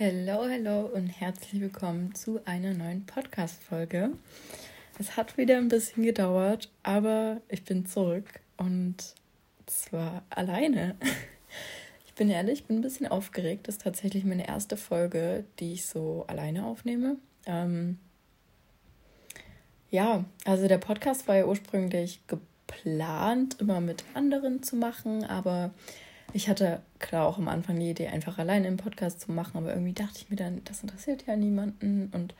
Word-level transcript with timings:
Hello, 0.00 0.46
hello 0.48 0.82
und 0.94 1.08
herzlich 1.08 1.60
willkommen 1.60 2.14
zu 2.14 2.40
einer 2.44 2.72
neuen 2.72 3.04
Podcast-Folge. 3.04 4.10
Es 4.96 5.16
hat 5.16 5.36
wieder 5.36 5.56
ein 5.56 5.66
bisschen 5.66 6.04
gedauert, 6.04 6.70
aber 6.84 7.40
ich 7.48 7.64
bin 7.64 7.84
zurück 7.84 8.38
und 8.58 8.94
zwar 9.66 10.22
alleine. 10.30 10.94
Ich 12.06 12.14
bin 12.14 12.30
ehrlich, 12.30 12.60
ich 12.60 12.64
bin 12.66 12.76
ein 12.76 12.82
bisschen 12.82 13.08
aufgeregt. 13.08 13.66
Das 13.66 13.76
ist 13.76 13.82
tatsächlich 13.82 14.24
meine 14.24 14.46
erste 14.46 14.76
Folge, 14.76 15.44
die 15.58 15.72
ich 15.72 15.86
so 15.86 16.24
alleine 16.28 16.64
aufnehme. 16.64 17.16
Ähm 17.46 17.98
ja, 19.90 20.24
also 20.44 20.68
der 20.68 20.78
Podcast 20.78 21.26
war 21.26 21.36
ja 21.36 21.46
ursprünglich 21.46 22.20
geplant, 22.28 23.60
immer 23.60 23.80
mit 23.80 24.04
anderen 24.14 24.62
zu 24.62 24.76
machen, 24.76 25.24
aber 25.24 25.72
ich 26.32 26.48
hatte 26.48 26.80
klar 26.98 27.26
auch 27.26 27.38
am 27.38 27.48
Anfang 27.48 27.78
die 27.78 27.90
Idee, 27.90 28.08
einfach 28.08 28.38
alleine 28.38 28.66
einen 28.66 28.76
Podcast 28.76 29.20
zu 29.20 29.32
machen, 29.32 29.56
aber 29.56 29.70
irgendwie 29.70 29.92
dachte 29.92 30.18
ich 30.18 30.30
mir 30.30 30.36
dann, 30.36 30.62
das 30.64 30.82
interessiert 30.82 31.24
ja 31.26 31.36
niemanden 31.36 32.10
und 32.12 32.34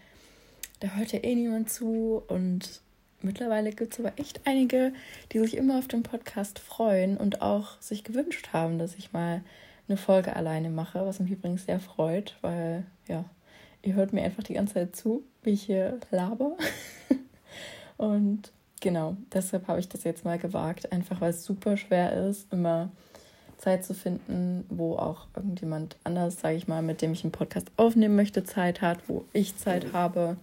da 0.80 0.88
hört 0.88 1.12
ja 1.12 1.20
eh 1.22 1.34
niemand 1.34 1.70
zu. 1.70 2.22
Und 2.28 2.80
mittlerweile 3.22 3.70
gibt 3.72 3.94
es 3.94 4.00
aber 4.00 4.12
echt 4.16 4.42
einige, 4.44 4.92
die 5.32 5.38
sich 5.40 5.56
immer 5.56 5.78
auf 5.78 5.88
den 5.88 6.02
Podcast 6.02 6.58
freuen 6.58 7.16
und 7.16 7.42
auch 7.42 7.80
sich 7.80 8.04
gewünscht 8.04 8.50
haben, 8.52 8.78
dass 8.78 8.94
ich 8.94 9.12
mal 9.12 9.42
eine 9.88 9.96
Folge 9.96 10.36
alleine 10.36 10.70
mache, 10.70 11.04
was 11.06 11.18
mich 11.18 11.32
übrigens 11.32 11.64
sehr 11.64 11.80
freut, 11.80 12.36
weil 12.42 12.84
ja, 13.06 13.24
ihr 13.82 13.94
hört 13.94 14.12
mir 14.12 14.22
einfach 14.22 14.42
die 14.42 14.54
ganze 14.54 14.74
Zeit 14.74 14.96
zu, 14.96 15.24
wie 15.42 15.50
ich 15.50 15.62
hier 15.62 15.98
laber. 16.10 16.56
und 17.96 18.52
genau, 18.80 19.16
deshalb 19.32 19.66
habe 19.66 19.80
ich 19.80 19.88
das 19.88 20.04
jetzt 20.04 20.26
mal 20.26 20.38
gewagt, 20.38 20.92
einfach 20.92 21.22
weil 21.22 21.30
es 21.30 21.44
super 21.44 21.78
schwer 21.78 22.12
ist, 22.12 22.52
immer 22.52 22.90
Zeit 23.58 23.84
zu 23.84 23.92
finden, 23.92 24.64
wo 24.68 24.96
auch 24.96 25.26
irgendjemand 25.34 25.96
anders, 26.04 26.40
sage 26.40 26.56
ich 26.56 26.68
mal, 26.68 26.82
mit 26.82 27.02
dem 27.02 27.12
ich 27.12 27.24
einen 27.24 27.32
Podcast 27.32 27.70
aufnehmen 27.76 28.16
möchte, 28.16 28.44
Zeit 28.44 28.80
hat, 28.80 29.08
wo 29.08 29.24
ich 29.32 29.56
Zeit 29.56 29.92
habe. 29.92 30.36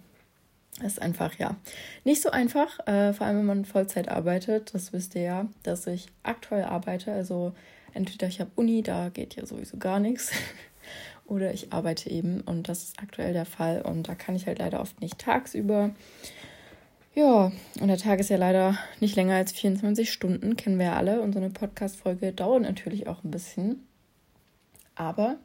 Das 0.78 0.92
ist 0.92 1.02
einfach, 1.02 1.34
ja, 1.38 1.56
nicht 2.04 2.20
so 2.20 2.30
einfach, 2.30 2.86
äh, 2.86 3.14
vor 3.14 3.26
allem 3.26 3.38
wenn 3.38 3.46
man 3.46 3.64
Vollzeit 3.64 4.08
arbeitet. 4.08 4.74
Das 4.74 4.92
wisst 4.92 5.14
ihr 5.14 5.22
ja, 5.22 5.46
dass 5.62 5.86
ich 5.86 6.08
aktuell 6.22 6.64
arbeite. 6.64 7.12
Also 7.12 7.52
entweder 7.94 8.26
ich 8.26 8.40
habe 8.40 8.50
Uni, 8.56 8.82
da 8.82 9.08
geht 9.08 9.36
ja 9.36 9.46
sowieso 9.46 9.78
gar 9.78 9.98
nichts. 9.98 10.30
Oder 11.26 11.52
ich 11.54 11.72
arbeite 11.72 12.10
eben 12.10 12.42
und 12.42 12.68
das 12.68 12.84
ist 12.84 13.02
aktuell 13.02 13.32
der 13.32 13.46
Fall. 13.46 13.82
Und 13.82 14.08
da 14.08 14.14
kann 14.14 14.36
ich 14.36 14.46
halt 14.46 14.58
leider 14.58 14.80
oft 14.80 15.00
nicht 15.00 15.18
tagsüber 15.18 15.90
ja, 17.16 17.50
und 17.80 17.88
der 17.88 17.96
Tag 17.96 18.20
ist 18.20 18.28
ja 18.28 18.36
leider 18.36 18.76
nicht 19.00 19.16
länger 19.16 19.36
als 19.36 19.50
24 19.52 20.12
Stunden, 20.12 20.54
kennen 20.54 20.78
wir 20.78 20.86
ja 20.86 20.96
alle. 20.96 21.22
Und 21.22 21.32
so 21.32 21.38
eine 21.38 21.48
Podcast-Folge 21.48 22.32
dauert 22.32 22.62
natürlich 22.62 23.08
auch 23.08 23.24
ein 23.24 23.30
bisschen. 23.30 23.86
Aber 24.94 25.36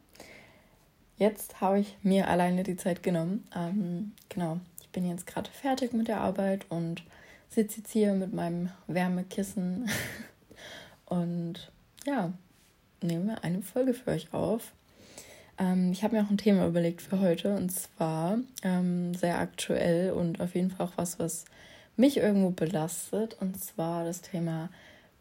jetzt 1.15 1.61
habe 1.61 1.79
ich 1.79 1.97
mir 2.03 2.27
alleine 2.27 2.63
die 2.63 2.75
Zeit 2.75 3.03
genommen. 3.03 3.47
Ähm, 3.55 4.11
genau, 4.27 4.59
ich 4.81 4.89
bin 4.89 5.09
jetzt 5.09 5.25
gerade 5.25 5.49
fertig 5.49 5.93
mit 5.93 6.09
der 6.09 6.19
Arbeit 6.19 6.65
und 6.67 7.03
sitze 7.47 7.77
jetzt 7.77 7.93
hier 7.93 8.15
mit 8.15 8.33
meinem 8.33 8.69
Wärmekissen 8.87 9.89
und 11.05 11.71
ja, 12.05 12.33
nehme 13.01 13.41
eine 13.45 13.61
Folge 13.61 13.93
für 13.93 14.11
euch 14.11 14.33
auf. 14.33 14.73
Ähm, 15.57 15.91
ich 15.91 16.03
habe 16.03 16.15
mir 16.15 16.23
auch 16.23 16.29
ein 16.29 16.37
Thema 16.37 16.67
überlegt 16.67 17.01
für 17.01 17.19
heute 17.19 17.55
und 17.55 17.71
zwar 17.71 18.39
ähm, 18.63 19.13
sehr 19.13 19.39
aktuell 19.39 20.11
und 20.11 20.39
auf 20.41 20.55
jeden 20.55 20.71
Fall 20.71 20.87
auch 20.87 20.97
was, 20.97 21.19
was 21.19 21.45
mich 21.97 22.17
irgendwo 22.17 22.51
belastet. 22.51 23.37
Und 23.39 23.61
zwar 23.61 24.03
das 24.03 24.21
Thema 24.21 24.69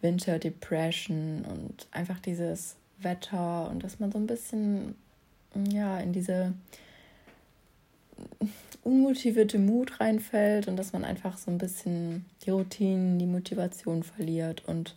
Winter 0.01 0.39
Depression 0.39 1.45
und 1.45 1.87
einfach 1.93 2.19
dieses 2.21 2.77
Wetter 2.99 3.69
und 3.71 3.85
dass 3.85 3.99
man 3.99 4.13
so 4.13 4.19
ein 4.19 4.27
bisschen 4.27 4.95
ja 5.71 5.99
in 6.01 6.13
diese 6.13 6.53
unmotivierte 8.83 9.59
Mut 9.59 10.01
reinfällt 10.01 10.69
und 10.69 10.77
dass 10.77 10.93
man 10.93 11.05
einfach 11.05 11.37
so 11.39 11.51
ein 11.51 11.59
bisschen 11.59 12.25
die 12.45 12.51
Routinen, 12.51 13.19
die 13.19 13.27
Motivation 13.27 14.03
verliert. 14.03 14.63
Und 14.67 14.97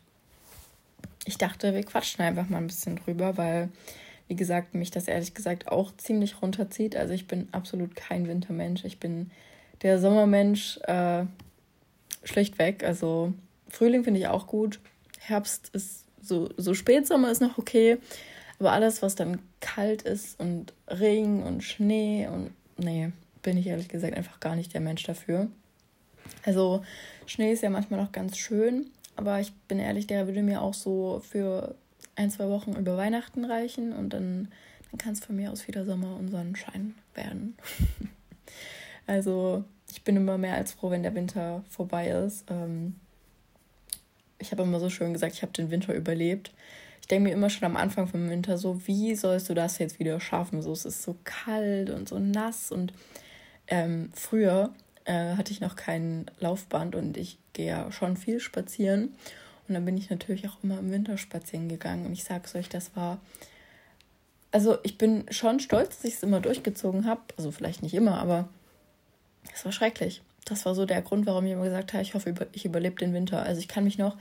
ich 1.26 1.38
dachte, 1.38 1.74
wir 1.74 1.84
quatschen 1.84 2.24
einfach 2.24 2.50
mal 2.50 2.58
ein 2.58 2.68
bisschen 2.68 2.98
drüber, 2.98 3.38
weil 3.38 3.70
wie 4.28 4.36
gesagt, 4.36 4.74
mich 4.74 4.92
das 4.92 5.08
ehrlich 5.08 5.34
gesagt 5.34 5.68
auch 5.68 5.96
ziemlich 5.98 6.42
runterzieht. 6.42 6.96
Also 6.96 7.14
ich 7.14 7.28
bin 7.28 7.48
absolut 7.52 7.96
kein 7.96 8.28
Wintermensch. 8.28 8.86
Ich 8.86 9.00
bin 9.00 9.32
der 9.82 10.00
Sommermensch 10.00 10.80
äh, 10.84 11.26
schlechtweg. 12.24 12.84
Also 12.84 13.34
Frühling 13.70 14.04
finde 14.04 14.20
ich 14.20 14.28
auch 14.28 14.48
gut. 14.48 14.80
Herbst 15.20 15.70
ist 15.74 16.06
so, 16.22 16.50
so 16.58 16.74
Spätsommer 16.74 17.32
ist 17.32 17.42
noch 17.42 17.58
okay. 17.58 17.98
Aber 18.60 18.72
alles, 18.72 19.02
was 19.02 19.16
dann 19.16 19.40
kalt 19.60 20.04
ist 20.04 20.40
und 20.40 20.74
Regen 20.88 21.44
und 21.44 21.64
Schnee 21.64 22.28
und 22.28 22.52
nee, 22.78 23.12
bin 23.42 23.58
ich 23.58 23.68
ehrlich 23.68 23.90
gesagt 23.90 24.16
einfach 24.16 24.40
gar 24.40 24.56
nicht 24.56 24.74
der 24.74 24.82
Mensch 24.82 25.04
dafür. 25.04 25.50
Also 26.46 26.84
Schnee 27.26 27.52
ist 27.52 27.64
ja 27.64 27.70
manchmal 27.70 28.02
noch 28.02 28.12
ganz 28.12 28.38
schön, 28.38 28.90
aber 29.16 29.40
ich 29.40 29.54
bin 29.68 29.80
ehrlich, 29.80 30.08
der 30.08 30.28
würde 30.28 30.44
mir 30.44 30.62
auch 30.62 30.74
so 30.74 31.22
für 31.30 31.76
ein, 32.16 32.30
zwei 32.30 32.50
Wochen 32.50 32.74
über 32.74 32.98
Weihnachten 32.98 33.46
reichen 33.46 33.94
und 33.94 34.12
dann, 34.12 34.50
dann 34.92 34.98
kann 34.98 35.14
es 35.14 35.20
von 35.20 35.36
mir 35.36 35.52
aus 35.52 35.68
wieder 35.68 35.86
Sommer 35.86 36.16
und 36.18 36.30
Sonnenschein 36.30 36.96
werden. 37.16 37.56
also 39.08 39.64
ich 39.92 40.04
bin 40.04 40.16
immer 40.16 40.38
mehr 40.38 40.56
als 40.56 40.74
froh, 40.74 40.90
wenn 40.92 41.04
der 41.04 41.16
Winter 41.16 41.64
vorbei 41.70 42.10
ist. 42.10 42.46
Ähm, 42.50 42.96
ich 44.40 44.52
habe 44.52 44.64
immer 44.64 44.80
so 44.80 44.90
schön 44.90 45.14
gesagt, 45.14 45.34
ich 45.34 45.42
habe 45.42 45.54
den 45.54 45.72
Winter 45.72 45.94
überlebt. 45.94 46.52
Ich 47.02 47.08
denke 47.08 47.30
mir 47.30 47.34
immer 47.34 47.50
schon 47.50 47.66
am 47.66 47.76
Anfang 47.76 48.08
vom 48.08 48.30
Winter 48.30 48.58
so, 48.58 48.88
wie 48.88 49.16
sollst 49.16 49.50
du 49.50 49.54
das 49.54 49.78
jetzt 49.78 50.00
wieder 50.00 50.20
schaffen? 50.20 50.62
So, 50.62 50.72
es 50.72 50.86
ist 50.86 51.04
so 51.04 51.16
kalt 51.24 51.90
und 51.90 52.08
so 52.08 52.20
nass 52.20 52.72
und 52.72 52.94
ähm, 53.68 54.10
früher 54.14 54.74
äh, 55.06 55.36
hatte 55.36 55.52
ich 55.52 55.62
noch 55.62 55.76
kein 55.76 56.26
Laufband 56.40 56.96
und 56.96 57.18
ich 57.18 57.38
gehe 57.54 57.68
ja 57.68 57.92
schon 57.92 58.18
viel 58.18 58.40
spazieren. 58.40 59.16
Und 59.68 59.76
dann 59.76 59.86
bin 59.86 59.98
ich 59.98 60.10
natürlich 60.10 60.48
auch 60.48 60.58
immer 60.64 60.80
im 60.80 60.92
Winter 60.92 61.18
spazieren 61.18 61.70
gegangen. 61.70 62.06
Und 62.06 62.14
ich 62.14 62.24
sage 62.24 62.44
es 62.46 62.56
euch, 62.56 62.70
das 62.70 62.96
war. 62.96 63.20
Also 64.52 64.78
ich 64.84 64.98
bin 64.98 65.26
schon 65.32 65.60
stolz, 65.60 65.98
dass 65.98 66.06
ich 66.06 66.16
es 66.16 66.24
immer 66.24 66.40
durchgezogen 66.40 67.06
habe. 67.06 67.22
Also 67.38 67.52
vielleicht 67.52 67.82
nicht 67.82 67.94
immer, 67.94 68.20
aber 68.20 68.50
es 69.54 69.66
war 69.66 69.72
schrecklich. 69.72 70.22
Das 70.46 70.66
war 70.66 70.76
so 70.76 70.86
der 70.86 71.02
Grund, 71.02 71.26
warum 71.26 71.46
ich 71.46 71.54
immer 71.54 71.64
gesagt 71.64 71.94
habe, 71.94 72.04
ich 72.04 72.14
hoffe, 72.14 72.34
ich 72.52 72.66
überlebe 72.66 72.98
den 72.98 73.14
Winter. 73.14 73.42
Also 73.44 73.60
ich 73.60 73.68
kann 73.68 73.84
mich 73.84 73.98
noch 73.98 74.18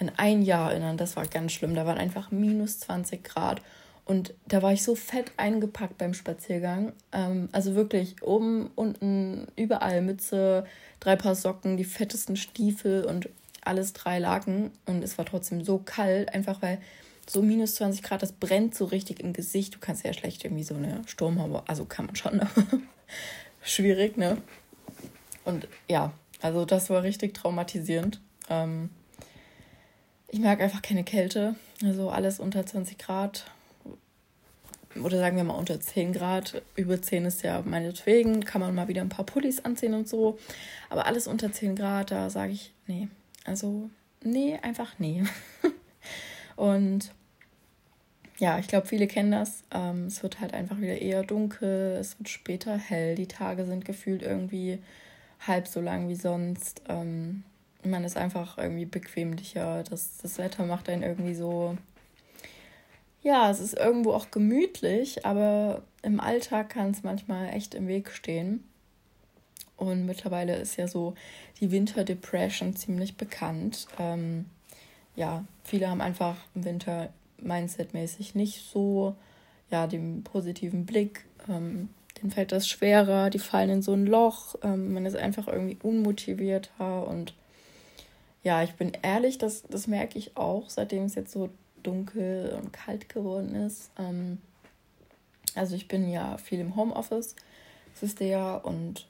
an 0.00 0.10
ein 0.16 0.42
Jahr 0.42 0.70
erinnern, 0.70 0.96
das 0.96 1.16
war 1.16 1.26
ganz 1.26 1.52
schlimm. 1.52 1.74
Da 1.74 1.86
waren 1.86 1.98
einfach 1.98 2.30
minus 2.30 2.80
20 2.80 3.24
Grad. 3.24 3.60
Und 4.04 4.34
da 4.46 4.62
war 4.62 4.72
ich 4.72 4.82
so 4.82 4.94
fett 4.94 5.32
eingepackt 5.38 5.96
beim 5.96 6.14
Spaziergang. 6.14 6.92
Ähm, 7.12 7.48
also 7.52 7.74
wirklich 7.74 8.22
oben, 8.22 8.70
unten, 8.74 9.46
überall 9.56 10.02
Mütze, 10.02 10.66
drei 11.00 11.16
Paar 11.16 11.34
Socken, 11.34 11.76
die 11.76 11.84
fettesten 11.84 12.36
Stiefel 12.36 13.04
und 13.04 13.28
alles 13.66 13.92
drei 13.92 14.18
Laken 14.18 14.70
und 14.86 15.02
es 15.02 15.18
war 15.18 15.24
trotzdem 15.24 15.64
so 15.64 15.78
kalt, 15.78 16.34
einfach 16.34 16.62
weil 16.62 16.80
so 17.26 17.42
minus 17.42 17.76
20 17.76 18.02
Grad, 18.02 18.22
das 18.22 18.32
brennt 18.32 18.74
so 18.74 18.84
richtig 18.84 19.20
im 19.20 19.32
Gesicht. 19.32 19.74
Du 19.74 19.78
kannst 19.78 20.04
ja 20.04 20.12
schlecht 20.12 20.44
irgendwie 20.44 20.64
so 20.64 20.74
eine 20.74 21.02
Sturmhaube, 21.06 21.62
also 21.66 21.84
kann 21.84 22.06
man 22.06 22.16
schon, 22.16 22.40
schwierig, 23.62 24.16
ne? 24.16 24.38
Und 25.44 25.68
ja, 25.88 26.12
also 26.42 26.64
das 26.64 26.90
war 26.90 27.02
richtig 27.02 27.34
traumatisierend. 27.34 28.20
Ähm, 28.50 28.90
ich 30.28 30.40
mag 30.40 30.60
einfach 30.60 30.82
keine 30.82 31.04
Kälte, 31.04 31.54
also 31.82 32.10
alles 32.10 32.40
unter 32.40 32.66
20 32.66 32.98
Grad 32.98 33.46
oder 35.02 35.18
sagen 35.18 35.36
wir 35.36 35.44
mal 35.44 35.54
unter 35.54 35.80
10 35.80 36.12
Grad. 36.12 36.62
Über 36.76 37.00
10 37.00 37.24
ist 37.24 37.42
ja 37.42 37.62
meinetwegen, 37.64 38.44
kann 38.44 38.60
man 38.60 38.74
mal 38.74 38.88
wieder 38.88 39.02
ein 39.02 39.08
paar 39.08 39.26
Pullis 39.26 39.64
anziehen 39.64 39.94
und 39.94 40.08
so. 40.08 40.38
Aber 40.88 41.06
alles 41.06 41.26
unter 41.26 41.52
10 41.52 41.76
Grad, 41.76 42.10
da 42.10 42.30
sage 42.30 42.52
ich, 42.52 42.72
nee, 42.86 43.08
also, 43.44 43.90
nee, 44.22 44.58
einfach 44.62 44.98
nee. 44.98 45.24
und 46.56 47.12
ja, 48.38 48.58
ich 48.58 48.66
glaube, 48.66 48.86
viele 48.86 49.06
kennen 49.06 49.30
das. 49.30 49.62
Ähm, 49.70 50.06
es 50.06 50.22
wird 50.22 50.40
halt 50.40 50.54
einfach 50.54 50.78
wieder 50.78 51.00
eher 51.00 51.22
dunkel, 51.22 51.96
es 52.00 52.18
wird 52.18 52.28
später 52.28 52.76
hell, 52.76 53.14
die 53.14 53.28
Tage 53.28 53.64
sind 53.64 53.84
gefühlt 53.84 54.22
irgendwie 54.22 54.80
halb 55.46 55.68
so 55.68 55.80
lang 55.80 56.08
wie 56.08 56.16
sonst. 56.16 56.82
Ähm, 56.88 57.44
man 57.84 58.04
ist 58.04 58.16
einfach 58.16 58.58
irgendwie 58.58 58.86
bequemlicher. 58.86 59.84
Das, 59.84 60.18
das 60.18 60.38
Wetter 60.38 60.64
macht 60.66 60.88
einen 60.88 61.02
irgendwie 61.02 61.34
so. 61.34 61.76
Ja, 63.22 63.50
es 63.50 63.60
ist 63.60 63.74
irgendwo 63.74 64.12
auch 64.12 64.30
gemütlich, 64.30 65.24
aber 65.24 65.82
im 66.02 66.20
Alltag 66.20 66.70
kann 66.70 66.90
es 66.90 67.02
manchmal 67.02 67.50
echt 67.50 67.74
im 67.74 67.88
Weg 67.88 68.10
stehen. 68.10 68.64
Und 69.76 70.06
mittlerweile 70.06 70.56
ist 70.56 70.76
ja 70.76 70.86
so 70.88 71.14
die 71.60 71.70
Winter 71.70 72.04
Depression 72.04 72.76
ziemlich 72.76 73.16
bekannt. 73.16 73.86
Ähm, 73.98 74.46
ja, 75.16 75.44
viele 75.64 75.88
haben 75.88 76.00
einfach 76.00 76.36
im 76.54 76.64
Winter 76.64 77.10
mindsetmäßig 77.38 78.34
nicht 78.34 78.62
so 78.70 79.14
ja, 79.70 79.86
den 79.86 80.22
positiven 80.22 80.86
Blick. 80.86 81.24
Ähm, 81.48 81.88
denen 82.20 82.30
fällt 82.30 82.52
das 82.52 82.68
schwerer, 82.68 83.30
die 83.30 83.38
fallen 83.38 83.70
in 83.70 83.82
so 83.82 83.92
ein 83.92 84.06
Loch. 84.06 84.54
Ähm, 84.62 84.92
man 84.92 85.06
ist 85.06 85.16
einfach 85.16 85.48
irgendwie 85.48 85.78
unmotivierter. 85.82 87.06
Und 87.06 87.34
ja, 88.42 88.62
ich 88.62 88.74
bin 88.74 88.92
ehrlich, 89.02 89.38
das, 89.38 89.62
das 89.62 89.86
merke 89.86 90.18
ich 90.18 90.36
auch, 90.36 90.70
seitdem 90.70 91.04
es 91.04 91.14
jetzt 91.14 91.32
so 91.32 91.50
dunkel 91.82 92.58
und 92.62 92.72
kalt 92.72 93.08
geworden 93.08 93.54
ist. 93.54 93.90
Ähm, 93.98 94.38
Also 95.56 95.76
ich 95.76 95.86
bin 95.86 96.10
ja 96.10 96.36
viel 96.38 96.58
im 96.58 96.74
Homeoffice, 96.74 97.36
das 97.92 98.02
ist 98.02 98.20
ja, 98.20 98.56
und 98.56 99.06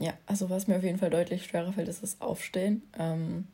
ja, 0.00 0.12
also 0.26 0.50
was 0.50 0.66
mir 0.66 0.76
auf 0.76 0.82
jeden 0.82 0.98
Fall 0.98 1.10
deutlich 1.10 1.44
schwerer 1.44 1.72
fällt, 1.72 1.88
ist 1.88 2.02
das 2.02 2.20
Aufstehen. 2.20 2.82
Ähm, 2.98 3.46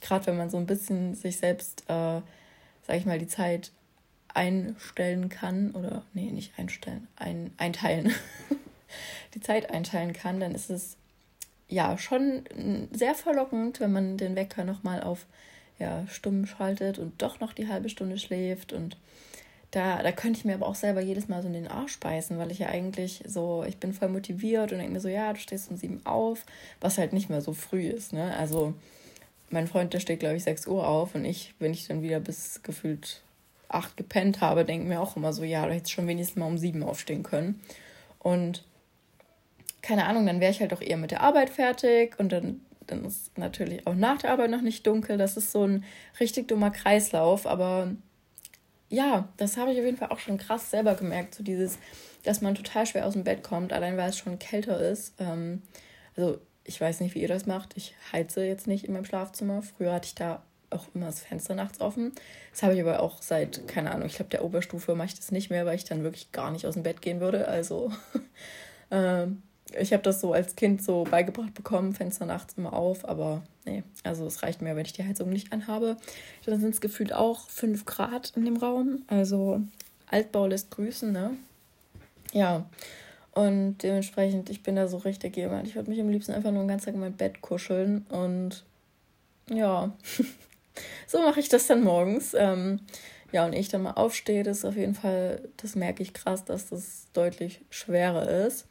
Gerade 0.00 0.26
wenn 0.26 0.36
man 0.36 0.50
so 0.50 0.58
ein 0.58 0.66
bisschen 0.66 1.14
sich 1.14 1.38
selbst, 1.38 1.84
äh, 1.88 2.20
sag 2.86 2.96
ich 2.96 3.06
mal, 3.06 3.18
die 3.18 3.28
Zeit 3.28 3.72
einstellen 4.34 5.30
kann 5.30 5.70
oder 5.70 6.02
nee, 6.12 6.30
nicht 6.30 6.58
einstellen, 6.58 7.08
ein, 7.16 7.52
einteilen. 7.56 8.12
die 9.34 9.40
Zeit 9.40 9.70
einteilen 9.70 10.12
kann, 10.12 10.40
dann 10.40 10.54
ist 10.54 10.68
es 10.70 10.96
ja 11.68 11.96
schon 11.98 12.44
sehr 12.92 13.14
verlockend, 13.14 13.80
wenn 13.80 13.92
man 13.92 14.18
den 14.18 14.36
Wecker 14.36 14.64
nochmal 14.64 15.02
auf 15.02 15.26
ja, 15.78 16.06
stumm 16.08 16.46
schaltet 16.46 16.98
und 16.98 17.20
doch 17.20 17.40
noch 17.40 17.52
die 17.52 17.68
halbe 17.68 17.88
Stunde 17.88 18.18
schläft. 18.18 18.72
Und 18.72 18.96
da, 19.70 20.02
da 20.02 20.12
könnte 20.12 20.38
ich 20.38 20.44
mir 20.44 20.54
aber 20.54 20.66
auch 20.66 20.74
selber 20.74 21.00
jedes 21.00 21.28
Mal 21.28 21.42
so 21.42 21.48
in 21.48 21.54
den 21.54 21.68
Arsch 21.68 21.98
beißen, 21.98 22.38
weil 22.38 22.50
ich 22.50 22.60
ja 22.60 22.68
eigentlich 22.68 23.22
so, 23.26 23.64
ich 23.66 23.78
bin 23.78 23.92
voll 23.92 24.08
motiviert 24.08 24.72
und 24.72 24.78
denke 24.78 24.92
mir 24.92 25.00
so, 25.00 25.08
ja, 25.08 25.32
du 25.32 25.38
stehst 25.38 25.70
um 25.70 25.76
sieben 25.76 26.00
auf, 26.04 26.44
was 26.80 26.98
halt 26.98 27.12
nicht 27.12 27.28
mehr 27.28 27.40
so 27.40 27.52
früh 27.52 27.86
ist. 27.88 28.12
Ne? 28.12 28.34
Also 28.36 28.74
mein 29.50 29.66
Freund, 29.66 29.92
der 29.92 30.00
steht, 30.00 30.20
glaube 30.20 30.36
ich, 30.36 30.44
sechs 30.44 30.66
Uhr 30.66 30.86
auf 30.86 31.14
und 31.14 31.24
ich, 31.24 31.54
wenn 31.58 31.72
ich 31.72 31.86
dann 31.86 32.02
wieder 32.02 32.20
bis 32.20 32.62
gefühlt 32.62 33.22
acht 33.68 33.96
gepennt 33.96 34.40
habe, 34.40 34.64
denke 34.64 34.86
mir 34.86 35.00
auch 35.00 35.16
immer 35.16 35.32
so, 35.32 35.42
ja, 35.42 35.66
du 35.66 35.74
hättest 35.74 35.92
schon 35.92 36.06
wenigstens 36.06 36.36
mal 36.36 36.46
um 36.46 36.58
sieben 36.58 36.82
aufstehen 36.82 37.22
können. 37.22 37.60
Und 38.20 38.64
keine 39.82 40.06
Ahnung, 40.06 40.26
dann 40.26 40.40
wäre 40.40 40.50
ich 40.50 40.60
halt 40.60 40.72
auch 40.72 40.80
eher 40.80 40.96
mit 40.96 41.10
der 41.10 41.22
Arbeit 41.22 41.50
fertig 41.50 42.18
und 42.18 42.32
dann, 42.32 42.60
dann 42.86 43.04
ist 43.04 43.36
natürlich 43.36 43.86
auch 43.86 43.94
nach 43.94 44.18
der 44.18 44.32
Arbeit 44.32 44.50
noch 44.50 44.62
nicht 44.62 44.86
dunkel. 44.86 45.18
Das 45.18 45.36
ist 45.36 45.52
so 45.52 45.64
ein 45.64 45.84
richtig 46.18 46.48
dummer 46.48 46.70
Kreislauf, 46.70 47.46
aber 47.46 47.92
ja, 48.88 49.28
das 49.36 49.56
habe 49.56 49.72
ich 49.72 49.78
auf 49.78 49.84
jeden 49.84 49.96
Fall 49.96 50.10
auch 50.10 50.18
schon 50.18 50.38
krass 50.38 50.70
selber 50.70 50.94
gemerkt, 50.94 51.34
so 51.34 51.42
dieses, 51.42 51.78
dass 52.22 52.40
man 52.40 52.54
total 52.54 52.86
schwer 52.86 53.06
aus 53.06 53.14
dem 53.14 53.24
Bett 53.24 53.42
kommt, 53.42 53.72
allein 53.72 53.96
weil 53.96 54.10
es 54.10 54.18
schon 54.18 54.38
kälter 54.38 54.80
ist. 54.80 55.14
Ähm, 55.18 55.62
also 56.16 56.38
ich 56.64 56.80
weiß 56.80 57.00
nicht, 57.00 57.14
wie 57.14 57.22
ihr 57.22 57.28
das 57.28 57.46
macht. 57.46 57.76
Ich 57.76 57.94
heize 58.12 58.44
jetzt 58.44 58.66
nicht 58.66 58.84
in 58.84 58.92
meinem 58.92 59.04
Schlafzimmer. 59.04 59.62
Früher 59.62 59.92
hatte 59.92 60.06
ich 60.06 60.14
da 60.14 60.42
auch 60.70 60.86
immer 60.94 61.06
das 61.06 61.20
Fenster 61.20 61.54
nachts 61.54 61.80
offen. 61.80 62.12
Das 62.50 62.62
habe 62.62 62.74
ich 62.74 62.80
aber 62.80 63.00
auch 63.00 63.22
seit, 63.22 63.68
keine 63.68 63.92
Ahnung, 63.92 64.06
ich 64.06 64.16
glaube, 64.16 64.30
der 64.30 64.44
Oberstufe 64.44 64.94
mache 64.94 65.08
ich 65.08 65.14
das 65.14 65.30
nicht 65.30 65.50
mehr, 65.50 65.64
weil 65.66 65.76
ich 65.76 65.84
dann 65.84 66.02
wirklich 66.02 66.32
gar 66.32 66.50
nicht 66.50 66.66
aus 66.66 66.74
dem 66.74 66.82
Bett 66.82 67.02
gehen 67.02 67.20
würde. 67.20 67.46
Also 67.46 67.92
ähm, 68.90 69.42
ich 69.78 69.92
habe 69.92 70.02
das 70.02 70.20
so 70.20 70.32
als 70.32 70.56
Kind 70.56 70.82
so 70.82 71.04
beigebracht 71.04 71.54
bekommen, 71.54 71.94
Fenster 71.94 72.26
nachts 72.26 72.54
immer 72.56 72.72
auf, 72.72 73.08
aber 73.08 73.42
nee, 73.66 73.82
also 74.04 74.26
es 74.26 74.42
reicht 74.42 74.62
mir, 74.62 74.76
wenn 74.76 74.86
ich 74.86 74.92
die 74.92 75.04
Heizung 75.04 75.28
nicht 75.28 75.52
anhabe. 75.52 75.96
Dann 76.44 76.60
sind 76.60 76.74
es 76.74 76.80
gefühlt 76.80 77.12
auch 77.12 77.48
5 77.50 77.84
Grad 77.84 78.32
in 78.36 78.44
dem 78.44 78.56
Raum, 78.56 79.02
also 79.08 79.60
Altbau 80.06 80.46
lässt 80.46 80.70
grüßen, 80.70 81.12
ne? 81.12 81.36
Ja, 82.32 82.66
und 83.32 83.78
dementsprechend, 83.82 84.48
ich 84.48 84.62
bin 84.62 84.76
da 84.76 84.88
so 84.88 84.96
richtig 84.96 85.36
jemand. 85.36 85.68
Ich 85.68 85.74
würde 85.74 85.90
mich 85.90 86.00
am 86.00 86.08
liebsten 86.08 86.32
einfach 86.32 86.52
nur 86.52 86.62
den 86.62 86.68
ganzen 86.68 86.86
Tag 86.86 86.94
in 86.94 87.00
mein 87.00 87.16
Bett 87.16 87.42
kuscheln 87.42 88.06
und 88.08 88.64
ja, 89.50 89.92
so 91.06 91.20
mache 91.20 91.40
ich 91.40 91.48
das 91.48 91.66
dann 91.66 91.82
morgens. 91.82 92.34
Ähm, 92.34 92.80
ja, 93.32 93.44
und 93.44 93.52
ich 93.52 93.68
dann 93.68 93.82
mal 93.82 93.92
aufstehe, 93.92 94.42
das 94.42 94.58
ist 94.58 94.64
auf 94.64 94.76
jeden 94.76 94.94
Fall, 94.94 95.48
das 95.58 95.74
merke 95.74 96.02
ich 96.02 96.14
krass, 96.14 96.44
dass 96.44 96.68
das 96.68 97.08
deutlich 97.12 97.60
schwerer 97.70 98.46
ist. 98.46 98.66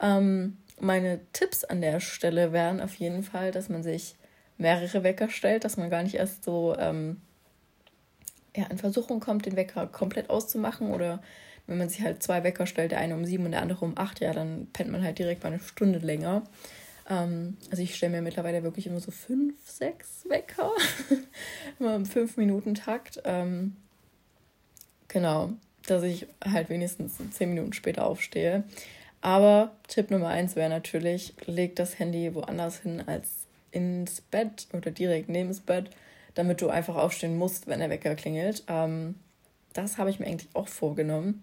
Ähm, 0.00 0.58
meine 0.78 1.20
Tipps 1.32 1.64
an 1.64 1.80
der 1.80 2.00
Stelle 2.00 2.52
wären 2.52 2.80
auf 2.80 2.94
jeden 2.94 3.22
Fall, 3.22 3.50
dass 3.50 3.68
man 3.68 3.82
sich 3.82 4.14
mehrere 4.58 5.02
Wecker 5.02 5.28
stellt, 5.28 5.64
dass 5.64 5.76
man 5.76 5.90
gar 5.90 6.02
nicht 6.02 6.14
erst 6.14 6.44
so 6.44 6.74
ähm, 6.78 7.20
ja, 8.56 8.64
in 8.66 8.78
Versuchung 8.78 9.20
kommt, 9.20 9.46
den 9.46 9.56
Wecker 9.56 9.86
komplett 9.86 10.30
auszumachen 10.30 10.90
oder 10.90 11.22
wenn 11.66 11.78
man 11.78 11.88
sich 11.88 12.02
halt 12.02 12.22
zwei 12.22 12.44
Wecker 12.44 12.66
stellt, 12.66 12.92
der 12.92 13.00
eine 13.00 13.14
um 13.14 13.24
sieben 13.24 13.44
und 13.44 13.52
der 13.52 13.62
andere 13.62 13.84
um 13.84 13.98
acht, 13.98 14.20
ja, 14.20 14.32
dann 14.32 14.68
pennt 14.72 14.90
man 14.90 15.02
halt 15.02 15.18
direkt 15.18 15.42
mal 15.42 15.52
eine 15.52 15.60
Stunde 15.60 15.98
länger. 15.98 16.42
Ähm, 17.08 17.56
also 17.70 17.82
ich 17.82 17.94
stelle 17.94 18.12
mir 18.12 18.22
mittlerweile 18.22 18.62
wirklich 18.62 18.86
immer 18.86 19.00
so 19.00 19.10
fünf, 19.10 19.54
sechs 19.68 20.28
Wecker, 20.28 20.70
immer 21.78 21.96
im 21.96 22.06
fünf 22.06 22.36
Minuten 22.36 22.74
Takt. 22.74 23.20
Ähm, 23.24 23.76
genau, 25.08 25.52
dass 25.86 26.02
ich 26.02 26.26
halt 26.44 26.68
wenigstens 26.68 27.18
zehn 27.30 27.50
Minuten 27.50 27.72
später 27.72 28.06
aufstehe. 28.06 28.64
Aber 29.20 29.72
Tipp 29.88 30.10
Nummer 30.10 30.28
eins 30.28 30.54
wäre 30.56 30.70
natürlich, 30.70 31.34
leg 31.46 31.74
das 31.74 31.98
Handy 31.98 32.34
woanders 32.34 32.78
hin 32.78 33.02
als 33.06 33.45
ins 33.70 34.20
Bett 34.20 34.68
oder 34.72 34.90
direkt 34.90 35.28
neben 35.28 35.48
das 35.48 35.60
Bett, 35.60 35.90
damit 36.34 36.60
du 36.60 36.68
einfach 36.68 36.96
aufstehen 36.96 37.38
musst, 37.38 37.66
wenn 37.66 37.80
der 37.80 37.90
Wecker 37.90 38.14
klingelt. 38.14 38.64
Ähm, 38.68 39.16
das 39.72 39.98
habe 39.98 40.10
ich 40.10 40.18
mir 40.18 40.26
eigentlich 40.26 40.48
auch 40.54 40.68
vorgenommen, 40.68 41.42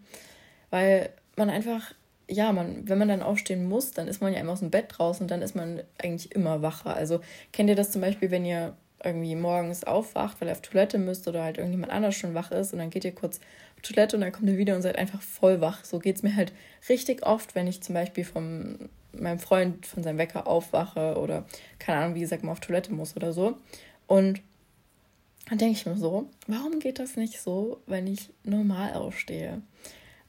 weil 0.70 1.10
man 1.36 1.50
einfach, 1.50 1.94
ja, 2.28 2.52
man, 2.52 2.88
wenn 2.88 2.98
man 2.98 3.08
dann 3.08 3.22
aufstehen 3.22 3.68
muss, 3.68 3.92
dann 3.92 4.08
ist 4.08 4.22
man 4.22 4.34
ja 4.34 4.40
immer 4.40 4.54
aus 4.54 4.60
dem 4.60 4.72
Bett 4.72 4.86
draußen 4.90 5.24
und 5.24 5.32
dann 5.32 5.42
ist 5.42 5.56
man 5.56 5.82
eigentlich 5.98 6.34
immer 6.34 6.62
wacher. 6.62 6.96
Also 6.96 7.20
kennt 7.52 7.70
ihr 7.70 7.76
das 7.76 7.92
zum 7.92 8.02
Beispiel, 8.02 8.32
wenn 8.32 8.46
ihr 8.46 8.76
irgendwie 9.04 9.36
morgens 9.36 9.84
aufwacht, 9.84 10.40
weil 10.40 10.48
ihr 10.48 10.54
auf 10.54 10.62
Toilette 10.62 10.98
müsst 10.98 11.28
oder 11.28 11.44
halt 11.44 11.58
irgendjemand 11.58 11.92
anders 11.92 12.16
schon 12.16 12.34
wach 12.34 12.52
ist 12.52 12.74
und 12.74 12.80
dann 12.80 12.90
geht 12.90 13.04
ihr 13.04 13.14
kurz 13.14 13.40
Toilette 13.82 14.16
und 14.16 14.22
dann 14.22 14.32
kommt 14.32 14.50
ihr 14.50 14.58
wieder 14.58 14.76
und 14.76 14.82
seid 14.82 14.98
einfach 14.98 15.22
voll 15.22 15.60
wach. 15.62 15.84
So 15.84 16.00
geht 16.00 16.16
es 16.16 16.24
mir 16.24 16.36
halt 16.36 16.54
richtig 16.88 17.26
oft, 17.26 17.54
wenn 17.54 17.68
ich 17.68 17.82
zum 17.82 17.96
Beispiel 17.96 18.24
von 18.24 18.90
meinem 19.14 19.40
Freund 19.40 19.86
von 19.86 20.04
seinem 20.04 20.18
Wecker 20.18 20.48
aufwache 20.48 21.18
oder 21.18 21.46
keine 21.80 22.00
Ahnung, 22.00 22.16
wie 22.16 22.22
gesagt, 22.22 22.44
mal 22.44 22.52
auf 22.52 22.60
Toilette 22.60 22.94
muss 22.94 23.16
oder 23.16 23.34
so. 23.34 23.58
Und 24.08 24.42
dann 25.50 25.58
denke 25.58 25.78
ich 25.78 25.86
mir 25.86 25.98
so, 25.98 26.30
warum 26.48 26.80
geht 26.80 27.00
das 27.00 27.16
nicht 27.16 27.42
so, 27.42 27.82
wenn 27.86 28.08
ich 28.08 28.30
normal 28.44 28.94
aufstehe? 28.94 29.62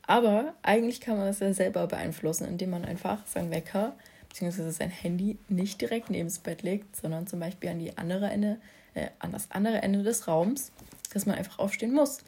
Aber 0.07 0.55
eigentlich 0.63 1.01
kann 1.01 1.17
man 1.17 1.27
das 1.27 1.41
ja 1.41 1.53
selber 1.55 1.87
beeinflussen, 1.87 2.47
indem 2.47 2.71
man 2.71 2.85
einfach 2.85 3.27
seinen 3.27 3.51
Wecker 3.51 3.95
bzw. 4.29 4.71
sein 4.71 4.91
Handy 4.91 5.39
nicht 5.49 5.81
direkt 5.81 6.11
neben 6.11 6.29
das 6.29 6.41
Bett 6.41 6.63
legt, 6.63 6.97
sondern 6.97 7.27
zum 7.27 7.41
Beispiel 7.41 7.71
an 7.71 7.79
die 7.79 7.97
andere 7.97 8.27
Ende, 8.27 8.59
äh, 8.95 9.09
an 9.19 9.33
das 9.33 9.51
andere 9.51 9.81
Ende 9.83 10.03
des 10.03 10.29
Raums, 10.29 10.73
dass 11.13 11.27
man 11.27 11.37
einfach 11.37 11.59
aufstehen 11.59 11.95
muss. 11.95 12.19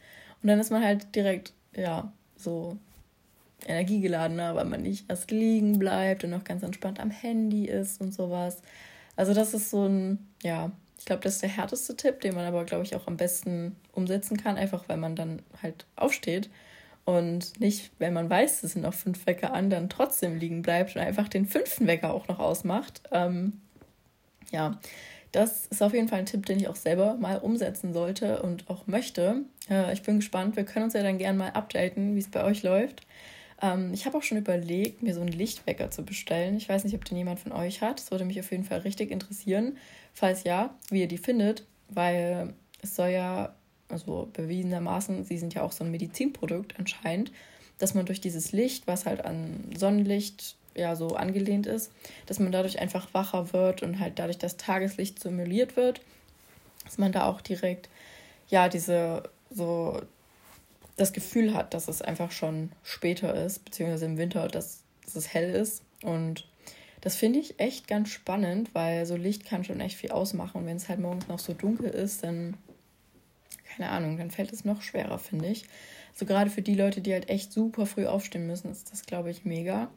Und 0.43 0.49
dann 0.49 0.61
ist 0.61 0.71
man 0.71 0.85
halt 0.85 1.15
direkt, 1.15 1.53
ja, 1.75 2.13
so 2.37 2.79
energiegeladener, 3.65 4.55
weil 4.55 4.65
man 4.67 4.83
nicht 4.83 5.09
erst 5.09 5.31
liegen 5.31 5.79
bleibt 5.79 6.25
und 6.25 6.31
noch 6.31 6.45
ganz 6.45 6.63
entspannt 6.63 7.01
am 7.01 7.11
Handy 7.11 7.67
ist 7.67 8.01
und 8.01 8.13
sowas. 8.13 8.63
Also 9.17 9.33
das 9.33 9.55
ist 9.55 9.71
so 9.71 9.87
ein, 9.87 10.27
ja, 10.43 10.71
ich 10.99 11.07
glaube, 11.07 11.23
das 11.23 11.35
ist 11.35 11.43
der 11.43 11.49
härteste 11.49 11.97
Tipp, 11.97 12.21
den 12.21 12.35
man 12.35 12.45
aber, 12.45 12.65
glaube 12.65 12.85
ich, 12.85 12.95
auch 12.95 13.07
am 13.07 13.17
besten 13.17 13.77
umsetzen 13.93 14.37
kann, 14.37 14.57
einfach 14.57 14.89
weil 14.89 14.99
man 14.99 15.17
dann 15.17 15.43
halt 15.63 15.87
aufsteht 15.97 16.51
und 17.07 17.61
nicht, 17.61 17.93
wenn 18.01 18.13
man 18.13 18.29
weiß, 18.29 18.65
es 18.65 18.73
sind 18.73 18.83
noch 18.83 18.93
fünf 18.93 19.27
Wecker 19.27 19.55
an, 19.55 19.71
dann 19.71 19.89
trotzdem 19.89 20.37
liegen 20.37 20.63
bleibt 20.63 20.97
und 20.97 21.03
einfach 21.03 21.29
den 21.29 21.47
fünften 21.47 21.87
Wecker 21.87 22.13
auch 22.13 22.27
noch 22.27 22.41
ausmacht. 22.41 23.01
Ähm, 23.13 23.61
ja, 24.51 24.81
das 25.31 25.67
ist 25.67 25.85
auf 25.85 25.95
jeden 25.95 26.09
Fall 26.09 26.19
ein 26.19 26.27
Tipp, 26.27 26.47
den 26.47 26.59
ich 26.59 26.67
auch 26.67 26.75
selber 26.75 27.15
mal 27.15 27.39
umsetzen 27.39 27.93
sollte 27.93 28.43
und 28.43 28.69
auch 28.69 28.89
möchte. 28.89 29.45
Äh, 29.71 29.93
ich 29.93 30.03
bin 30.03 30.17
gespannt. 30.17 30.57
Wir 30.57 30.65
können 30.65 30.87
uns 30.87 30.95
ja 30.95 31.03
dann 31.05 31.19
gerne 31.19 31.39
mal 31.39 31.51
updaten, 31.51 32.17
wie 32.17 32.21
es 32.21 32.29
bei 32.29 32.43
euch 32.43 32.65
läuft. 32.65 33.07
Ähm, 33.63 33.93
ich 33.93 34.07
habe 34.07 34.19
auch 34.19 34.23
schon 34.23 34.39
überlegt, 34.39 35.03
mir 35.03 35.15
so 35.15 35.21
einen 35.21 35.33
Lichtwecker 35.33 35.91
zu 35.91 36.05
bestellen. 36.05 36.57
Ich 36.57 36.69
weiß 36.69 36.85
nicht, 36.85 36.95
ob 36.95 37.05
den 37.05 37.17
jemand 37.17 37.41
von 37.41 37.53
euch 37.53 37.81
hat. 37.81 37.99
Das 37.99 38.11
würde 38.11 38.25
mich 38.25 38.39
auf 38.41 38.51
jeden 38.51 38.65
Fall 38.65 38.81
richtig 38.81 39.11
interessieren. 39.11 39.77
Falls 40.13 40.45
ja, 40.45 40.75
wie 40.91 41.01
ihr 41.01 41.09
die 41.09 41.19
findet, 41.19 41.65
weil 41.89 42.55
es 42.83 42.97
soll 42.97 43.09
ja, 43.09 43.55
also 43.89 44.29
bewiesenermaßen, 44.33 45.25
sie 45.25 45.39
sind 45.39 45.55
ja 45.55 45.63
auch 45.63 45.73
so 45.73 45.85
ein 45.85 45.91
Medizinprodukt 45.91 46.79
anscheinend, 46.79 47.33
dass 47.79 47.95
man 47.95 48.07
durch 48.07 48.21
dieses 48.21 48.53
Licht, 48.53 48.87
was 48.87 49.07
halt 49.07 49.25
an 49.25 49.71
Sonnenlicht 49.77 50.57
ja 50.75 50.97
so 50.97 51.17
angelehnt 51.17 51.67
ist, 51.67 51.91
dass 52.27 52.39
man 52.39 52.53
dadurch 52.53 52.79
einfach 52.79 53.13
wacher 53.13 53.53
wird 53.53 53.83
und 53.83 53.99
halt 53.99 54.19
dadurch 54.19 54.39
das 54.39 54.57
Tageslicht 54.57 55.21
simuliert 55.21 55.77
wird, 55.77 56.01
dass 56.85 56.99
man 56.99 57.13
da 57.13 57.27
auch 57.27 57.41
direkt 57.41 57.89
ja 58.49 58.69
diese 58.69 59.23
so 59.51 60.01
das 60.97 61.13
Gefühl 61.13 61.55
hat, 61.55 61.75
dass 61.75 61.89
es 61.89 62.03
einfach 62.03 62.31
schon 62.31 62.73
später 62.83 63.35
ist, 63.35 63.65
beziehungsweise 63.65 64.07
im 64.07 64.19
Winter, 64.19 64.49
dass, 64.49 64.83
dass 65.05 65.17
es 65.17 65.33
hell 65.33 65.55
ist. 65.55 65.83
Und 66.03 66.47
das 67.03 67.17
finde 67.17 67.39
ich 67.39 67.61
echt 67.61 67.87
ganz 67.87 68.09
spannend, 68.09 68.75
weil 68.75 69.07
so 69.07 69.17
Licht 69.17 69.45
kann 69.45 69.65
schon 69.65 69.81
echt 69.81 69.97
viel 69.97 70.11
ausmachen. 70.11 70.63
Und 70.63 70.67
wenn 70.67 70.77
es 70.77 70.89
halt 70.89 71.01
morgens 71.01 71.29
noch 71.29 71.39
so 71.39 71.53
dunkel 71.53 71.91
ist, 71.91 72.25
dann, 72.25 72.57
keine 73.77 73.91
Ahnung, 73.91 74.17
dann 74.17 74.31
fällt 74.31 74.53
es 74.53 74.65
noch 74.65 74.83
schwerer, 74.83 75.19
finde 75.19 75.49
ich. 75.49 75.63
So 75.63 76.25
also 76.25 76.27
gerade 76.27 76.51
für 76.51 76.63
die 76.63 76.75
Leute, 76.75 77.03
die 77.03 77.13
halt 77.13 77.29
echt 77.29 77.53
super 77.53 77.85
früh 77.85 78.07
aufstehen 78.07 78.47
müssen, 78.47 78.71
ist 78.71 78.91
das, 78.91 79.05
glaube 79.05 79.31
ich, 79.31 79.45
mega. 79.45 79.91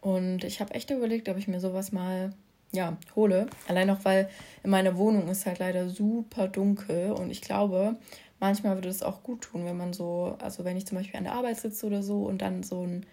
Und 0.00 0.44
ich 0.44 0.60
habe 0.60 0.74
echt 0.74 0.90
überlegt, 0.90 1.28
ob 1.28 1.36
ich 1.36 1.48
mir 1.48 1.60
sowas 1.60 1.92
mal 1.92 2.32
ja, 2.72 2.96
hole. 3.16 3.46
Allein 3.66 3.90
auch, 3.90 4.04
weil 4.04 4.28
in 4.62 4.70
meiner 4.70 4.96
Wohnung 4.96 5.28
ist 5.28 5.46
halt 5.46 5.58
leider 5.58 5.88
super 5.88 6.48
dunkel 6.48 7.12
und 7.12 7.30
ich 7.30 7.40
glaube, 7.40 7.96
manchmal 8.40 8.76
würde 8.76 8.88
es 8.88 9.02
auch 9.02 9.22
gut 9.22 9.42
tun, 9.42 9.64
wenn 9.64 9.76
man 9.76 9.92
so, 9.92 10.36
also 10.40 10.64
wenn 10.64 10.76
ich 10.76 10.86
zum 10.86 10.98
Beispiel 10.98 11.18
an 11.18 11.24
der 11.24 11.34
Arbeit 11.34 11.58
sitze 11.58 11.86
oder 11.86 12.02
so 12.02 12.24
und 12.24 12.42
dann 12.42 12.62
so 12.62 12.84
ein, 12.84 13.06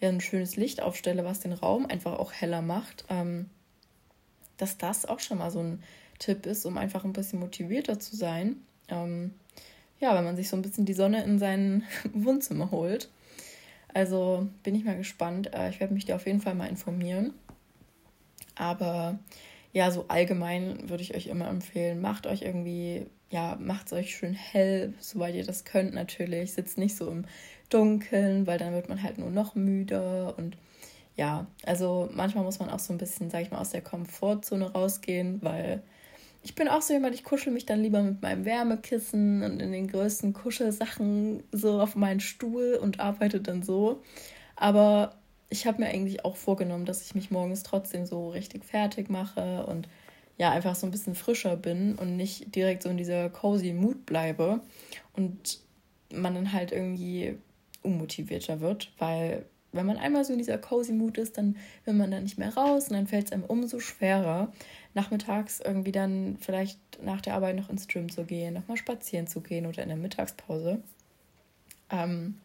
ja, 0.00 0.08
ein 0.08 0.20
schönes 0.20 0.56
Licht 0.56 0.82
aufstelle, 0.82 1.24
was 1.24 1.40
den 1.40 1.52
Raum 1.52 1.86
einfach 1.86 2.18
auch 2.18 2.32
heller 2.32 2.62
macht, 2.62 3.04
ähm, 3.08 3.50
dass 4.56 4.78
das 4.78 5.06
auch 5.06 5.20
schon 5.20 5.38
mal 5.38 5.50
so 5.50 5.60
ein 5.60 5.82
Tipp 6.18 6.46
ist, 6.46 6.66
um 6.66 6.78
einfach 6.78 7.04
ein 7.04 7.12
bisschen 7.12 7.40
motivierter 7.40 7.98
zu 7.98 8.16
sein. 8.16 8.56
Ähm, 8.88 9.34
ja, 10.00 10.14
wenn 10.14 10.24
man 10.24 10.36
sich 10.36 10.48
so 10.48 10.56
ein 10.56 10.62
bisschen 10.62 10.86
die 10.86 10.94
Sonne 10.94 11.22
in 11.24 11.38
sein 11.38 11.84
Wohnzimmer 12.12 12.70
holt. 12.70 13.10
Also 13.92 14.48
bin 14.62 14.74
ich 14.74 14.84
mal 14.84 14.96
gespannt. 14.96 15.52
Äh, 15.54 15.70
ich 15.70 15.80
werde 15.80 15.94
mich 15.94 16.04
da 16.04 16.16
auf 16.16 16.26
jeden 16.26 16.40
Fall 16.40 16.54
mal 16.54 16.68
informieren. 16.68 17.34
Aber 18.54 19.18
ja, 19.72 19.90
so 19.90 20.06
allgemein 20.08 20.88
würde 20.88 21.02
ich 21.02 21.14
euch 21.14 21.26
immer 21.28 21.48
empfehlen, 21.48 22.00
macht 22.00 22.26
euch 22.26 22.42
irgendwie, 22.42 23.06
ja, 23.30 23.56
macht 23.60 23.86
es 23.86 23.92
euch 23.92 24.16
schön 24.16 24.34
hell, 24.34 24.92
soweit 24.98 25.34
ihr 25.34 25.44
das 25.44 25.64
könnt 25.64 25.94
natürlich. 25.94 26.52
Sitzt 26.52 26.78
nicht 26.78 26.96
so 26.96 27.08
im 27.10 27.24
Dunkeln, 27.70 28.46
weil 28.46 28.58
dann 28.58 28.74
wird 28.74 28.88
man 28.88 29.02
halt 29.02 29.18
nur 29.18 29.30
noch 29.30 29.54
müde 29.54 30.34
und 30.36 30.56
ja, 31.16 31.46
also 31.64 32.08
manchmal 32.12 32.44
muss 32.44 32.58
man 32.60 32.70
auch 32.70 32.78
so 32.78 32.92
ein 32.92 32.98
bisschen, 32.98 33.30
sag 33.30 33.42
ich 33.42 33.50
mal, 33.50 33.58
aus 33.58 33.70
der 33.70 33.82
Komfortzone 33.82 34.72
rausgehen, 34.72 35.42
weil 35.42 35.82
ich 36.42 36.54
bin 36.54 36.68
auch 36.68 36.82
so 36.82 36.94
jemand, 36.94 37.14
ich 37.14 37.24
kuschel 37.24 37.52
mich 37.52 37.66
dann 37.66 37.82
lieber 37.82 38.02
mit 38.02 38.22
meinem 38.22 38.44
Wärmekissen 38.44 39.42
und 39.42 39.60
in 39.60 39.72
den 39.72 39.88
größten 39.88 40.32
Kuschelsachen 40.32 41.42
so 41.52 41.80
auf 41.80 41.96
meinen 41.96 42.20
Stuhl 42.20 42.78
und 42.80 43.00
arbeite 43.00 43.40
dann 43.40 43.62
so. 43.62 44.02
Aber 44.56 45.14
ich 45.50 45.66
habe 45.66 45.82
mir 45.82 45.88
eigentlich 45.88 46.24
auch 46.24 46.36
vorgenommen, 46.36 46.86
dass 46.86 47.02
ich 47.02 47.14
mich 47.14 47.30
morgens 47.30 47.62
trotzdem 47.62 48.06
so 48.06 48.30
richtig 48.30 48.64
fertig 48.64 49.10
mache 49.10 49.66
und 49.66 49.88
ja, 50.40 50.50
einfach 50.52 50.74
so 50.74 50.86
ein 50.86 50.90
bisschen 50.90 51.14
frischer 51.14 51.54
bin 51.54 51.96
und 51.96 52.16
nicht 52.16 52.56
direkt 52.56 52.82
so 52.82 52.88
in 52.88 52.96
dieser 52.96 53.28
cozy 53.28 53.74
Mood 53.74 54.06
bleibe 54.06 54.62
und 55.12 55.60
man 56.10 56.34
dann 56.34 56.54
halt 56.54 56.72
irgendwie 56.72 57.36
unmotivierter 57.82 58.62
wird, 58.62 58.90
weil 58.96 59.44
wenn 59.72 59.84
man 59.84 59.98
einmal 59.98 60.24
so 60.24 60.32
in 60.32 60.38
dieser 60.38 60.56
cozy 60.56 60.94
Mood 60.94 61.18
ist, 61.18 61.36
dann 61.36 61.58
will 61.84 61.92
man 61.92 62.10
da 62.10 62.20
nicht 62.20 62.38
mehr 62.38 62.54
raus 62.54 62.88
und 62.88 62.94
dann 62.94 63.06
fällt 63.06 63.26
es 63.26 63.32
einem 63.32 63.44
umso 63.44 63.80
schwerer, 63.80 64.50
nachmittags 64.94 65.60
irgendwie 65.60 65.92
dann 65.92 66.38
vielleicht 66.40 66.78
nach 67.04 67.20
der 67.20 67.34
Arbeit 67.34 67.56
noch 67.56 67.68
ins 67.68 67.86
Gym 67.86 68.10
zu 68.10 68.24
gehen, 68.24 68.54
nochmal 68.54 68.78
spazieren 68.78 69.26
zu 69.26 69.42
gehen 69.42 69.66
oder 69.66 69.82
in 69.82 69.90
der 69.90 69.98
Mittagspause. 69.98 70.82
Ähm, 71.90 72.40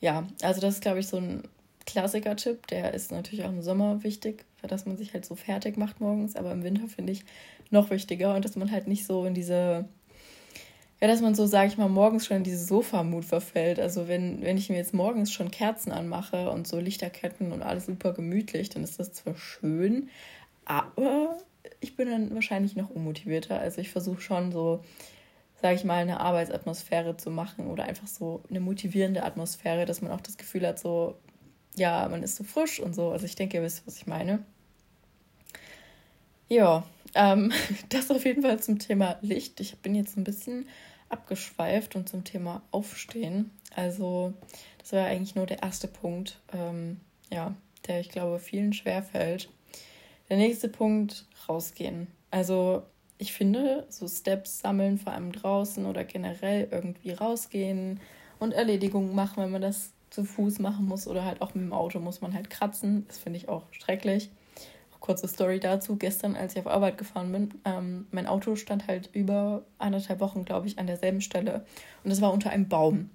ja, 0.00 0.26
also 0.40 0.62
das 0.62 0.76
ist, 0.76 0.80
glaube 0.80 1.00
ich, 1.00 1.06
so 1.06 1.18
ein 1.18 1.42
Klassiker-Tipp. 1.86 2.66
Der 2.66 2.92
ist 2.94 3.12
natürlich 3.12 3.44
auch 3.44 3.50
im 3.50 3.62
Sommer 3.62 4.02
wichtig, 4.02 4.44
dass 4.62 4.86
man 4.86 4.96
sich 4.96 5.14
halt 5.14 5.24
so 5.24 5.34
fertig 5.34 5.76
macht 5.76 6.00
morgens. 6.00 6.36
Aber 6.36 6.52
im 6.52 6.62
Winter 6.62 6.88
finde 6.88 7.12
ich 7.12 7.24
noch 7.70 7.90
wichtiger 7.90 8.34
und 8.34 8.44
dass 8.44 8.56
man 8.56 8.70
halt 8.70 8.86
nicht 8.88 9.06
so 9.06 9.24
in 9.24 9.34
diese, 9.34 9.86
ja, 11.00 11.08
dass 11.08 11.20
man 11.20 11.34
so, 11.34 11.46
sage 11.46 11.68
ich 11.68 11.78
mal, 11.78 11.88
morgens 11.88 12.26
schon 12.26 12.38
in 12.38 12.44
diese 12.44 12.64
Sofamut 12.64 13.24
verfällt. 13.24 13.80
Also 13.80 14.08
wenn, 14.08 14.42
wenn 14.42 14.58
ich 14.58 14.68
mir 14.68 14.76
jetzt 14.76 14.94
morgens 14.94 15.32
schon 15.32 15.50
Kerzen 15.50 15.92
anmache 15.92 16.50
und 16.50 16.66
so 16.66 16.78
Lichterketten 16.78 17.52
und 17.52 17.62
alles 17.62 17.86
super 17.86 18.12
gemütlich, 18.12 18.68
dann 18.68 18.84
ist 18.84 18.98
das 18.98 19.12
zwar 19.12 19.36
schön, 19.36 20.08
aber 20.64 21.38
ich 21.80 21.96
bin 21.96 22.10
dann 22.10 22.34
wahrscheinlich 22.34 22.76
noch 22.76 22.90
unmotivierter. 22.90 23.58
Also 23.58 23.80
ich 23.80 23.90
versuche 23.90 24.20
schon 24.20 24.52
so, 24.52 24.82
sage 25.60 25.76
ich 25.76 25.84
mal, 25.84 25.96
eine 25.96 26.20
Arbeitsatmosphäre 26.20 27.16
zu 27.16 27.30
machen 27.30 27.68
oder 27.68 27.84
einfach 27.84 28.06
so 28.06 28.42
eine 28.50 28.60
motivierende 28.60 29.22
Atmosphäre, 29.22 29.86
dass 29.86 30.02
man 30.02 30.12
auch 30.12 30.20
das 30.20 30.36
Gefühl 30.36 30.66
hat, 30.66 30.78
so, 30.78 31.16
ja, 31.76 32.08
man 32.08 32.22
ist 32.22 32.36
so 32.36 32.44
frisch 32.44 32.80
und 32.80 32.94
so. 32.94 33.10
Also 33.10 33.26
ich 33.26 33.36
denke, 33.36 33.58
ihr 33.58 33.62
wisst, 33.62 33.86
was 33.86 33.96
ich 33.96 34.06
meine. 34.06 34.42
Ja, 36.48 36.84
ähm, 37.14 37.52
das 37.90 38.10
auf 38.10 38.24
jeden 38.24 38.42
Fall 38.42 38.60
zum 38.60 38.78
Thema 38.78 39.16
Licht. 39.20 39.60
Ich 39.60 39.76
bin 39.78 39.94
jetzt 39.94 40.16
ein 40.16 40.24
bisschen 40.24 40.68
abgeschweift 41.08 41.94
und 41.94 42.08
zum 42.08 42.24
Thema 42.24 42.62
Aufstehen. 42.72 43.50
Also 43.74 44.32
das 44.78 44.92
war 44.92 45.06
eigentlich 45.06 45.34
nur 45.34 45.46
der 45.46 45.62
erste 45.62 45.86
Punkt, 45.86 46.40
ähm, 46.52 47.00
ja, 47.30 47.54
der 47.86 48.00
ich 48.00 48.08
glaube 48.08 48.38
vielen 48.38 48.72
schwerfällt. 48.72 49.48
Der 50.28 50.36
nächste 50.36 50.68
Punkt, 50.68 51.26
rausgehen. 51.48 52.08
Also 52.30 52.82
ich 53.18 53.32
finde, 53.32 53.86
so 53.88 54.08
Steps 54.08 54.58
sammeln, 54.60 54.98
vor 54.98 55.12
allem 55.12 55.32
draußen 55.32 55.86
oder 55.86 56.04
generell 56.04 56.68
irgendwie 56.70 57.12
rausgehen 57.12 58.00
und 58.38 58.52
Erledigungen 58.52 59.14
machen, 59.14 59.42
wenn 59.42 59.52
man 59.52 59.62
das 59.62 59.92
zu 60.10 60.24
Fuß 60.24 60.58
machen 60.60 60.86
muss 60.86 61.06
oder 61.06 61.24
halt 61.24 61.42
auch 61.42 61.54
mit 61.54 61.64
dem 61.64 61.72
Auto 61.72 61.98
muss 61.98 62.20
man 62.20 62.34
halt 62.34 62.50
kratzen. 62.50 63.04
Das 63.08 63.18
finde 63.18 63.38
ich 63.38 63.48
auch 63.48 63.64
schrecklich. 63.72 64.30
Kurze 65.00 65.28
Story 65.28 65.60
dazu. 65.60 65.96
Gestern, 65.96 66.36
als 66.36 66.54
ich 66.54 66.60
auf 66.60 66.66
Arbeit 66.66 66.98
gefahren 66.98 67.30
bin, 67.30 67.54
ähm, 67.64 68.06
mein 68.10 68.26
Auto 68.26 68.56
stand 68.56 68.88
halt 68.88 69.10
über 69.12 69.64
anderthalb 69.78 70.20
Wochen, 70.20 70.44
glaube 70.44 70.66
ich, 70.66 70.78
an 70.78 70.86
derselben 70.86 71.20
Stelle. 71.20 71.64
Und 72.02 72.10
es 72.10 72.20
war 72.20 72.32
unter 72.32 72.50
einem 72.50 72.68
Baum. 72.68 73.10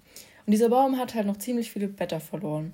Und 0.46 0.52
dieser 0.52 0.68
Baum 0.68 0.98
hat 0.98 1.14
halt 1.14 1.26
noch 1.26 1.36
ziemlich 1.36 1.70
viele 1.70 1.88
Blätter 1.88 2.20
verloren. 2.20 2.72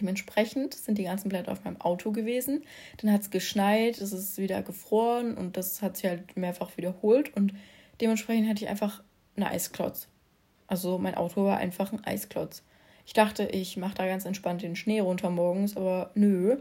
Dementsprechend 0.00 0.74
sind 0.74 0.98
die 0.98 1.04
ganzen 1.04 1.28
Blätter 1.28 1.52
auf 1.52 1.64
meinem 1.64 1.80
Auto 1.80 2.12
gewesen. 2.12 2.64
Dann 2.98 3.12
hat 3.12 3.22
es 3.22 3.30
geschneit, 3.30 3.98
es 3.98 4.12
ist 4.12 4.38
wieder 4.38 4.62
gefroren 4.62 5.34
und 5.34 5.56
das 5.56 5.80
hat 5.80 5.96
sich 5.96 6.06
halt 6.06 6.36
mehrfach 6.36 6.76
wiederholt. 6.76 7.34
Und 7.34 7.54
dementsprechend 8.00 8.48
hatte 8.48 8.64
ich 8.64 8.70
einfach 8.70 9.02
einen 9.36 9.46
Eisklotz. 9.46 10.08
Also 10.66 10.98
mein 10.98 11.14
Auto 11.14 11.44
war 11.44 11.58
einfach 11.58 11.92
ein 11.92 12.04
Eisklotz. 12.04 12.62
Ich 13.06 13.12
dachte, 13.12 13.44
ich 13.44 13.76
mache 13.76 13.94
da 13.94 14.06
ganz 14.06 14.24
entspannt 14.24 14.62
den 14.62 14.76
Schnee 14.76 15.00
runter 15.00 15.30
morgens, 15.30 15.76
aber 15.76 16.10
nö. 16.14 16.58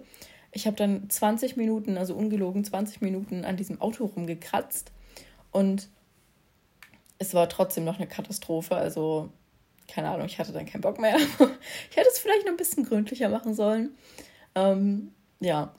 Ich 0.52 0.68
habe 0.68 0.78
dann 0.78 1.10
20 1.10 1.58
Minuten, 1.58 1.98
also 1.98 2.14
ungelogen 2.16 2.64
20 2.64 3.02
Minuten 3.02 3.44
an 3.44 3.58
diesem 3.58 3.82
Auto 3.82 4.06
rumgekratzt 4.06 4.92
und 5.52 5.90
es 7.18 7.34
war 7.34 7.50
trotzdem 7.50 7.84
noch 7.84 7.98
eine 7.98 8.08
Katastrophe. 8.08 8.76
Also, 8.76 9.30
keine 9.88 10.10
Ahnung, 10.10 10.28
ich 10.28 10.40
hatte 10.40 10.54
dann 10.54 10.66
keinen 10.66 10.82
Bock 10.82 11.00
mehr. 11.00 11.16
ich 11.90 11.98
hätte 11.98 12.08
es 12.12 12.20
vielleicht 12.20 12.46
noch 12.46 12.52
ein 12.52 12.58
bisschen 12.58 12.86
gründlicher 12.86 13.30
machen 13.30 13.54
sollen. 13.54 13.98
Ähm, 14.54 15.12
ja, 15.40 15.74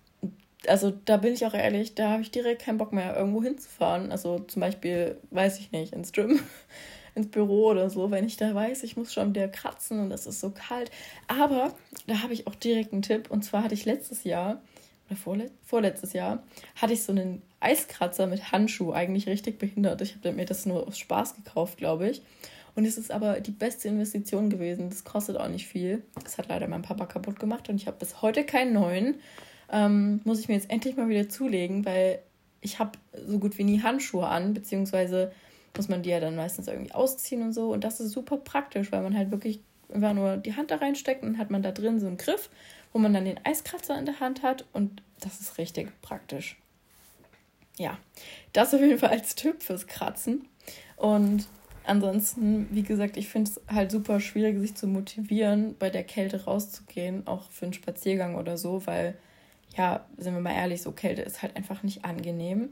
also 0.67 0.91
da 0.91 1.17
bin 1.17 1.33
ich 1.33 1.47
auch 1.47 1.55
ehrlich, 1.55 1.95
da 1.95 2.11
habe 2.11 2.23
ich 2.23 2.31
direkt 2.31 2.63
keinen 2.63 2.79
Bock 2.79 2.93
mehr, 2.93 3.17
irgendwo 3.17 3.43
hinzufahren. 3.43 4.11
Also 4.11 4.41
zum 4.41 4.61
Beispiel, 4.61 5.21
weiß 5.31 5.61
ich 5.61 5.73
nicht, 5.73 5.93
ins 5.93 6.13
Gym 6.13 6.41
ins 7.17 7.31
Büro 7.31 7.69
oder 7.69 7.89
so, 7.91 8.11
wenn 8.11 8.27
ich 8.27 8.37
da 8.37 8.55
weiß, 8.55 8.83
ich 8.83 8.97
muss 8.97 9.13
schon 9.13 9.31
wieder 9.35 9.49
kratzen 9.49 10.01
und 10.01 10.13
es 10.13 10.27
ist 10.27 10.41
so 10.41 10.51
kalt. 10.51 10.91
Aber 11.29 11.75
da 12.07 12.23
habe 12.23 12.33
ich 12.33 12.47
auch 12.47 12.55
direkt 12.55 12.93
einen 12.93 13.03
Tipp. 13.03 13.31
Und 13.31 13.45
zwar 13.45 13.65
hatte 13.65 13.75
ich 13.75 13.85
letztes 13.85 14.25
Jahr, 14.25 14.61
oder 15.09 15.17
vorlet 15.17 15.53
vorletztes 15.65 16.13
Jahr, 16.13 16.43
hatte 16.77 16.93
ich 16.93 17.03
so 17.03 17.13
einen 17.13 17.43
Eiskratzer 17.61 18.27
mit 18.27 18.53
Handschuh, 18.53 18.93
eigentlich 18.93 19.27
richtig 19.27 19.59
behindert. 19.59 20.03
Ich 20.03 20.15
habe 20.15 20.33
mir 20.33 20.45
das 20.45 20.67
nur 20.67 20.87
aus 20.87 20.99
Spaß 20.99 21.37
gekauft, 21.37 21.79
glaube 21.79 22.09
ich. 22.09 22.23
Und 22.75 22.85
es 22.85 22.99
ist 22.99 23.11
aber 23.11 23.41
die 23.41 23.53
beste 23.53 23.89
Investition 23.89 24.51
gewesen. 24.51 24.91
Das 24.91 25.05
kostet 25.05 25.39
auch 25.39 25.49
nicht 25.49 25.67
viel. 25.67 26.03
Das 26.23 26.37
hat 26.37 26.49
leider 26.49 26.69
mein 26.69 26.83
Papa 26.83 27.07
kaputt 27.07 27.41
gemacht 27.41 27.71
und 27.71 27.77
ich 27.77 27.87
habe 27.87 27.97
bis 27.97 28.21
heute 28.21 28.45
keinen 28.45 28.75
neuen. 28.75 29.15
Ähm, 29.73 30.21
muss 30.25 30.39
ich 30.39 30.49
mir 30.49 30.55
jetzt 30.55 30.71
endlich 30.71 30.97
mal 30.97 31.09
wieder 31.09 31.29
zulegen, 31.29 31.87
weil 31.87 32.21
ich 32.61 32.79
habe 32.79 32.93
so 33.27 33.39
gut 33.39 33.57
wie 33.57 33.65
nie 33.65 33.83
Handschuhe 33.83 34.27
an, 34.27 34.53
beziehungsweise 34.53 35.33
muss 35.77 35.89
man 35.89 36.03
die 36.03 36.11
ja 36.11 36.21
dann 36.21 36.37
meistens 36.37 36.69
irgendwie 36.69 36.93
ausziehen 36.93 37.43
und 37.43 37.53
so. 37.53 37.73
Und 37.73 37.85
das 37.85 38.01
ist 38.01 38.13
super 38.13 38.37
praktisch, 38.37 38.93
weil 38.93 39.03
man 39.03 39.17
halt 39.17 39.31
wirklich 39.31 39.61
einfach 39.93 40.15
nur 40.15 40.37
die 40.37 40.57
Hand 40.57 40.71
da 40.71 40.77
reinsteckt 40.77 41.23
und 41.23 41.39
hat 41.39 41.51
man 41.51 41.63
da 41.63 41.73
drin 41.73 42.01
so 42.01 42.07
einen 42.07 42.17
Griff, 42.17 42.51
wo 42.93 42.99
man 42.99 43.13
dann 43.13 43.25
den 43.25 43.41
Eiskratzer 43.45 43.99
in 43.99 44.07
der 44.07 44.21
Hand 44.21 44.43
hat 44.43 44.65
und 44.73 45.03
das 45.21 45.41
ist 45.41 45.59
richtig 45.59 45.89
praktisch. 46.03 46.57
Ja, 47.79 47.99
das 48.53 48.75
auf 48.75 48.81
jeden 48.81 48.99
Fall 48.99 49.11
als 49.11 49.35
Tipp 49.35 49.63
fürs 49.63 49.87
Kratzen. 49.87 50.49
Und 50.97 51.47
ansonsten, 51.85 52.69
wie 52.71 52.83
gesagt, 52.83 53.17
ich 53.17 53.29
finde 53.29 53.51
es 53.51 53.61
halt 53.73 53.91
super 53.91 54.21
schwierig, 54.21 54.59
sich 54.59 54.75
zu 54.75 54.87
motivieren, 54.87 55.77
bei 55.79 55.91
der 55.91 56.05
Kälte 56.05 56.45
rauszugehen, 56.45 57.27
auch 57.27 57.51
für 57.51 57.67
einen 57.67 57.75
Spaziergang 57.75 58.37
oder 58.37 58.57
so, 58.57 58.87
weil, 58.87 59.17
ja, 59.77 60.07
sind 60.17 60.35
wir 60.35 60.41
mal 60.41 60.55
ehrlich, 60.55 60.83
so 60.83 60.93
Kälte 60.93 61.23
ist 61.23 61.43
halt 61.43 61.55
einfach 61.57 61.83
nicht 61.83 62.05
angenehm. 62.05 62.71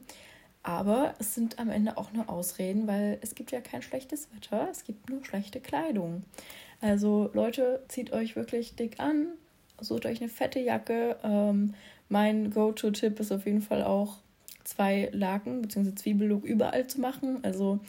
Aber 0.65 1.15
es 1.19 1.35
sind 1.35 1.59
am 1.59 1.69
Ende 1.69 1.99
auch 1.99 2.13
nur 2.13 2.31
Ausreden, 2.31 2.87
weil 2.87 3.19
es 3.21 3.35
gibt 3.35 3.53
ja 3.53 3.61
kein 3.61 3.83
schlechtes 3.83 4.29
Wetter, 4.35 4.67
es 4.71 4.85
gibt 4.85 5.11
nur 5.11 5.23
schlechte 5.23 5.61
Kleidung. 5.61 6.25
Also 6.81 7.31
Leute, 7.35 7.83
zieht 7.89 8.13
euch 8.13 8.35
wirklich 8.35 8.75
dick 8.75 8.99
an, 8.99 9.27
sucht 9.79 10.07
euch 10.07 10.21
eine 10.21 10.31
fette 10.31 10.61
Jacke. 10.61 11.17
Ähm, 11.23 11.75
mein 12.09 12.51
Go-To-Tipp 12.51 13.21
ist 13.21 13.31
auf 13.31 13.45
jeden 13.45 13.61
Fall 13.61 13.85
auch 13.85 14.17
zwei 14.65 15.11
Laken 15.13 15.61
bzw. 15.61 15.95
Zwiebellook 15.95 16.45
überall 16.45 16.87
zu 16.87 16.99
machen. 16.99 17.41
Also 17.43 17.81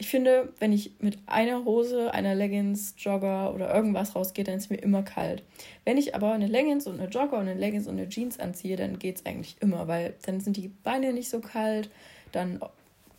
ich 0.00 0.08
finde, 0.08 0.50
wenn 0.58 0.72
ich 0.72 0.92
mit 1.00 1.18
einer 1.26 1.66
Hose, 1.66 2.14
einer 2.14 2.34
Leggings, 2.34 2.94
Jogger 2.96 3.54
oder 3.54 3.74
irgendwas 3.74 4.16
rausgehe, 4.16 4.44
dann 4.44 4.54
ist 4.54 4.70
mir 4.70 4.78
immer 4.78 5.02
kalt. 5.02 5.42
Wenn 5.84 5.98
ich 5.98 6.14
aber 6.14 6.32
eine 6.32 6.46
Leggings 6.46 6.86
und 6.86 6.98
eine 6.98 7.10
Jogger 7.10 7.36
und 7.36 7.48
eine 7.48 7.60
Leggings 7.60 7.86
und 7.86 7.98
eine 7.98 8.08
Jeans 8.08 8.40
anziehe, 8.40 8.76
dann 8.76 8.98
geht 8.98 9.16
es 9.16 9.26
eigentlich 9.26 9.56
immer, 9.60 9.88
weil 9.88 10.14
dann 10.22 10.40
sind 10.40 10.56
die 10.56 10.68
Beine 10.68 11.12
nicht 11.12 11.28
so 11.28 11.40
kalt. 11.40 11.90
Dann 12.32 12.60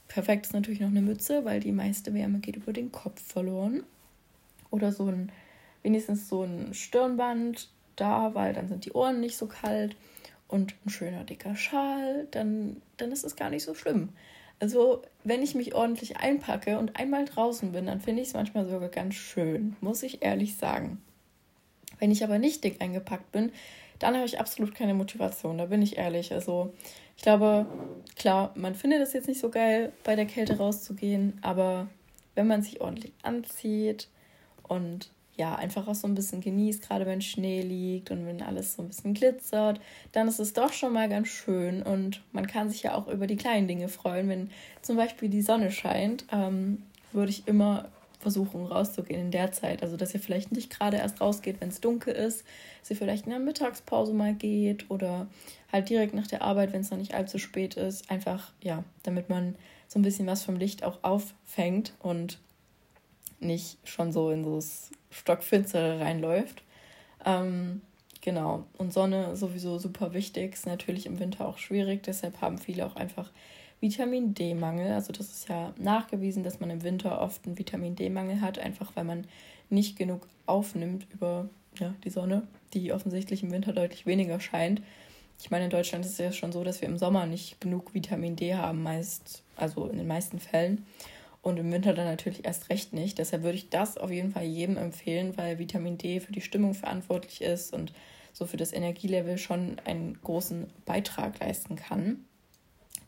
perfekt 0.08 0.48
ist 0.48 0.54
natürlich 0.54 0.80
noch 0.80 0.88
eine 0.88 1.04
Mütze, 1.04 1.46
weil 1.46 1.60
die 1.60 1.72
meiste 1.72 2.16
Wärme 2.16 2.40
geht 2.40 2.56
über 2.56 2.74
den 2.74 2.92
Kopf 2.92 3.22
verloren. 3.22 3.84
Oder 4.72 4.92
so 4.92 5.06
ein, 5.06 5.32
wenigstens 5.84 6.30
so 6.30 6.42
ein 6.42 6.74
Stirnband 6.74 7.70
da, 7.96 8.34
weil 8.34 8.54
dann 8.54 8.70
sind 8.70 8.86
die 8.86 8.94
Ohren 8.94 9.20
nicht 9.20 9.38
so 9.38 9.46
kalt. 9.46 9.96
Und 10.48 10.74
ein 10.84 10.90
schöner 10.90 11.26
dicker 11.26 11.56
Schal, 11.56 12.28
dann, 12.32 12.82
dann 12.98 13.12
ist 13.12 13.24
es 13.24 13.36
gar 13.36 13.52
nicht 13.52 13.66
so 13.66 13.76
schlimm. 13.76 14.10
Also, 14.62 15.02
wenn 15.24 15.42
ich 15.42 15.56
mich 15.56 15.74
ordentlich 15.74 16.18
einpacke 16.18 16.78
und 16.78 16.96
einmal 16.96 17.26
draußen 17.26 17.72
bin, 17.72 17.88
dann 17.88 18.00
finde 18.00 18.22
ich 18.22 18.28
es 18.28 18.36
manchmal 18.36 18.70
sogar 18.70 18.90
ganz 18.90 19.16
schön, 19.16 19.76
muss 19.82 20.04
ich 20.04 20.22
ehrlich 20.22 20.56
sagen. 20.56 21.02
Wenn 21.98 22.12
ich 22.12 22.24
aber 22.24 22.38
nicht 22.38 22.64
dick 22.64 22.80
eingepackt 22.80 23.32
bin, 23.32 23.52
dann 23.98 24.16
habe 24.16 24.26
ich 24.26 24.40
absolut 24.40 24.76
keine 24.76 24.94
Motivation, 24.94 25.58
da 25.58 25.66
bin 25.66 25.82
ich 25.82 25.98
ehrlich. 25.98 26.32
Also, 26.32 26.76
ich 27.18 27.24
glaube, 27.24 27.66
klar, 28.16 28.52
man 28.54 28.76
findet 28.76 29.02
es 29.02 29.14
jetzt 29.14 29.28
nicht 29.28 29.42
so 29.42 29.50
geil, 29.50 29.94
bei 30.04 30.16
der 30.16 30.28
Kälte 30.28 30.58
rauszugehen, 30.58 31.40
aber 31.42 31.88
wenn 32.36 32.46
man 32.46 32.62
sich 32.62 32.82
ordentlich 32.82 33.14
anzieht 33.24 34.10
und 34.62 35.10
ja, 35.42 35.56
einfach 35.56 35.88
auch 35.88 35.96
so 35.96 36.08
ein 36.08 36.14
bisschen 36.14 36.40
genießt, 36.40 36.88
gerade 36.88 37.08
wenn 37.08 37.20
Schnee 37.20 37.64
liegt 37.64 38.12
und 38.12 38.28
wenn 38.28 38.44
alles 38.44 38.76
so 38.76 38.84
ein 38.84 38.90
bisschen 38.90 39.16
glitzert, 39.16 39.82
dann 40.12 40.28
ist 40.28 40.40
es 40.40 40.54
doch 40.54 40.72
schon 40.72 40.94
mal 40.94 41.10
ganz 41.10 41.30
schön 41.30 41.82
und 41.82 42.22
man 42.32 42.46
kann 42.46 42.70
sich 42.70 42.84
ja 42.84 42.94
auch 42.94 43.08
über 43.08 43.26
die 43.26 43.38
kleinen 43.38 43.68
Dinge 43.68 43.90
freuen. 43.90 44.30
Wenn 44.30 44.52
zum 44.84 44.98
Beispiel 44.98 45.30
die 45.30 45.42
Sonne 45.42 45.72
scheint, 45.72 46.26
ähm, 46.32 46.84
würde 47.12 47.32
ich 47.32 47.48
immer 47.48 47.90
versuchen 48.20 48.68
rauszugehen 48.68 49.20
in 49.20 49.32
der 49.32 49.52
Zeit. 49.52 49.82
Also 49.82 49.98
dass 49.98 50.14
ihr 50.14 50.20
vielleicht 50.20 50.52
nicht 50.52 50.70
gerade 50.70 50.98
erst 50.98 51.20
rausgeht, 51.22 51.60
wenn 51.60 51.70
es 51.70 51.82
dunkel 51.82 52.14
ist, 52.14 52.44
dass 52.82 52.92
ihr 52.92 52.98
vielleicht 52.98 53.26
in 53.26 53.32
der 53.32 53.40
Mittagspause 53.40 54.14
mal 54.14 54.36
geht 54.36 54.92
oder 54.92 55.26
halt 55.72 55.90
direkt 55.90 56.14
nach 56.14 56.28
der 56.28 56.44
Arbeit, 56.44 56.72
wenn 56.72 56.82
es 56.82 56.92
noch 56.92 57.00
nicht 57.00 57.16
allzu 57.16 57.40
spät 57.40 57.78
ist. 57.78 58.12
Einfach, 58.12 58.52
ja, 58.62 58.84
damit 59.02 59.28
man 59.30 59.56
so 59.88 59.98
ein 59.98 60.04
bisschen 60.04 60.28
was 60.28 60.44
vom 60.44 60.58
Licht 60.58 60.84
auch 60.84 61.00
auffängt 61.02 61.94
und 61.98 62.38
nicht 63.42 63.78
schon 63.84 64.12
so 64.12 64.32
in 64.32 64.44
so 64.44 64.56
das 64.56 64.92
Stockfinstere 65.10 66.00
reinläuft. 66.00 66.64
Ähm, 67.26 67.82
genau. 68.22 68.66
Und 68.78 68.94
Sonne 68.94 69.36
sowieso 69.36 69.78
super 69.78 70.14
wichtig, 70.14 70.54
ist 70.54 70.66
natürlich 70.66 71.06
im 71.06 71.20
Winter 71.20 71.48
auch 71.48 71.58
schwierig, 71.58 72.04
deshalb 72.04 72.42
haben 72.42 72.58
viele 72.58 72.86
auch 72.86 72.96
einfach 72.96 73.30
Vitamin 73.82 74.34
D-Mangel. 74.34 74.94
Also 74.94 75.12
das 75.12 75.32
ist 75.32 75.50
ja 75.50 75.74
nachgewiesen, 75.78 76.44
dass 76.44 76.60
man 76.60 76.70
im 76.70 76.84
Winter 76.84 77.20
oft 77.20 77.46
einen 77.46 77.58
Vitamin 77.58 77.96
D-Mangel 77.96 78.42
hat, 78.42 78.60
einfach 78.60 78.96
weil 78.96 79.04
man 79.04 79.26
nicht 79.70 79.98
genug 79.98 80.28
aufnimmt 80.46 81.08
über 81.12 81.50
ja, 81.80 81.94
die 82.04 82.10
Sonne, 82.10 82.48
die 82.74 82.94
offensichtlich 82.94 83.44
im 83.44 83.52
Winter 83.52 83.74
deutlich 83.74 84.06
weniger 84.06 84.40
scheint. 84.40 84.82
Ich 85.40 85.50
meine, 85.50 85.64
in 85.64 85.72
Deutschland 85.72 86.06
ist 86.06 86.12
es 86.12 86.18
ja 86.20 86.32
schon 86.32 86.52
so, 86.52 86.64
dass 86.64 86.82
wir 86.82 86.88
im 86.88 87.00
Sommer 87.00 87.26
nicht 87.26 87.60
genug 87.60 87.96
Vitamin 87.96 88.36
D 88.36 88.54
haben, 88.54 88.84
meist, 88.84 89.42
also 89.56 89.88
in 89.88 89.98
den 89.98 90.08
meisten 90.08 90.40
Fällen 90.40 90.86
und 91.42 91.58
im 91.58 91.72
Winter 91.72 91.94
dann 91.94 92.06
natürlich 92.06 92.46
erst 92.46 92.70
recht 92.70 92.94
nicht. 92.94 93.18
Deshalb 93.18 93.44
würde 93.44 93.58
ich 93.58 93.70
das 93.70 93.98
auf 93.98 94.12
jeden 94.12 94.32
Fall 94.32 94.44
jedem 94.44 94.78
empfehlen, 94.78 95.38
weil 95.38 95.60
Vitamin 95.60 95.98
D 95.98 96.20
für 96.20 96.32
die 96.32 96.42
Stimmung 96.42 96.74
verantwortlich 96.74 97.42
ist 97.42 97.74
und 97.74 97.94
so 98.34 98.46
für 98.46 98.58
das 98.58 98.74
Energielevel 98.74 99.38
schon 99.38 99.78
einen 99.86 100.20
großen 100.22 100.68
Beitrag 100.86 101.40
leisten 101.40 101.76
kann. 101.76 102.26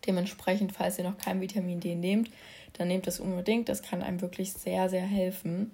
Dementsprechend, 0.05 0.73
falls 0.73 0.97
ihr 0.97 1.05
noch 1.05 1.17
kein 1.17 1.39
Vitamin 1.41 1.79
D 1.79 1.95
nehmt, 1.95 2.29
dann 2.73 2.87
nehmt 2.87 3.07
das 3.07 3.19
unbedingt. 3.19 3.69
Das 3.69 3.83
kann 3.83 4.01
einem 4.01 4.21
wirklich 4.21 4.51
sehr, 4.53 4.89
sehr 4.89 5.05
helfen. 5.05 5.71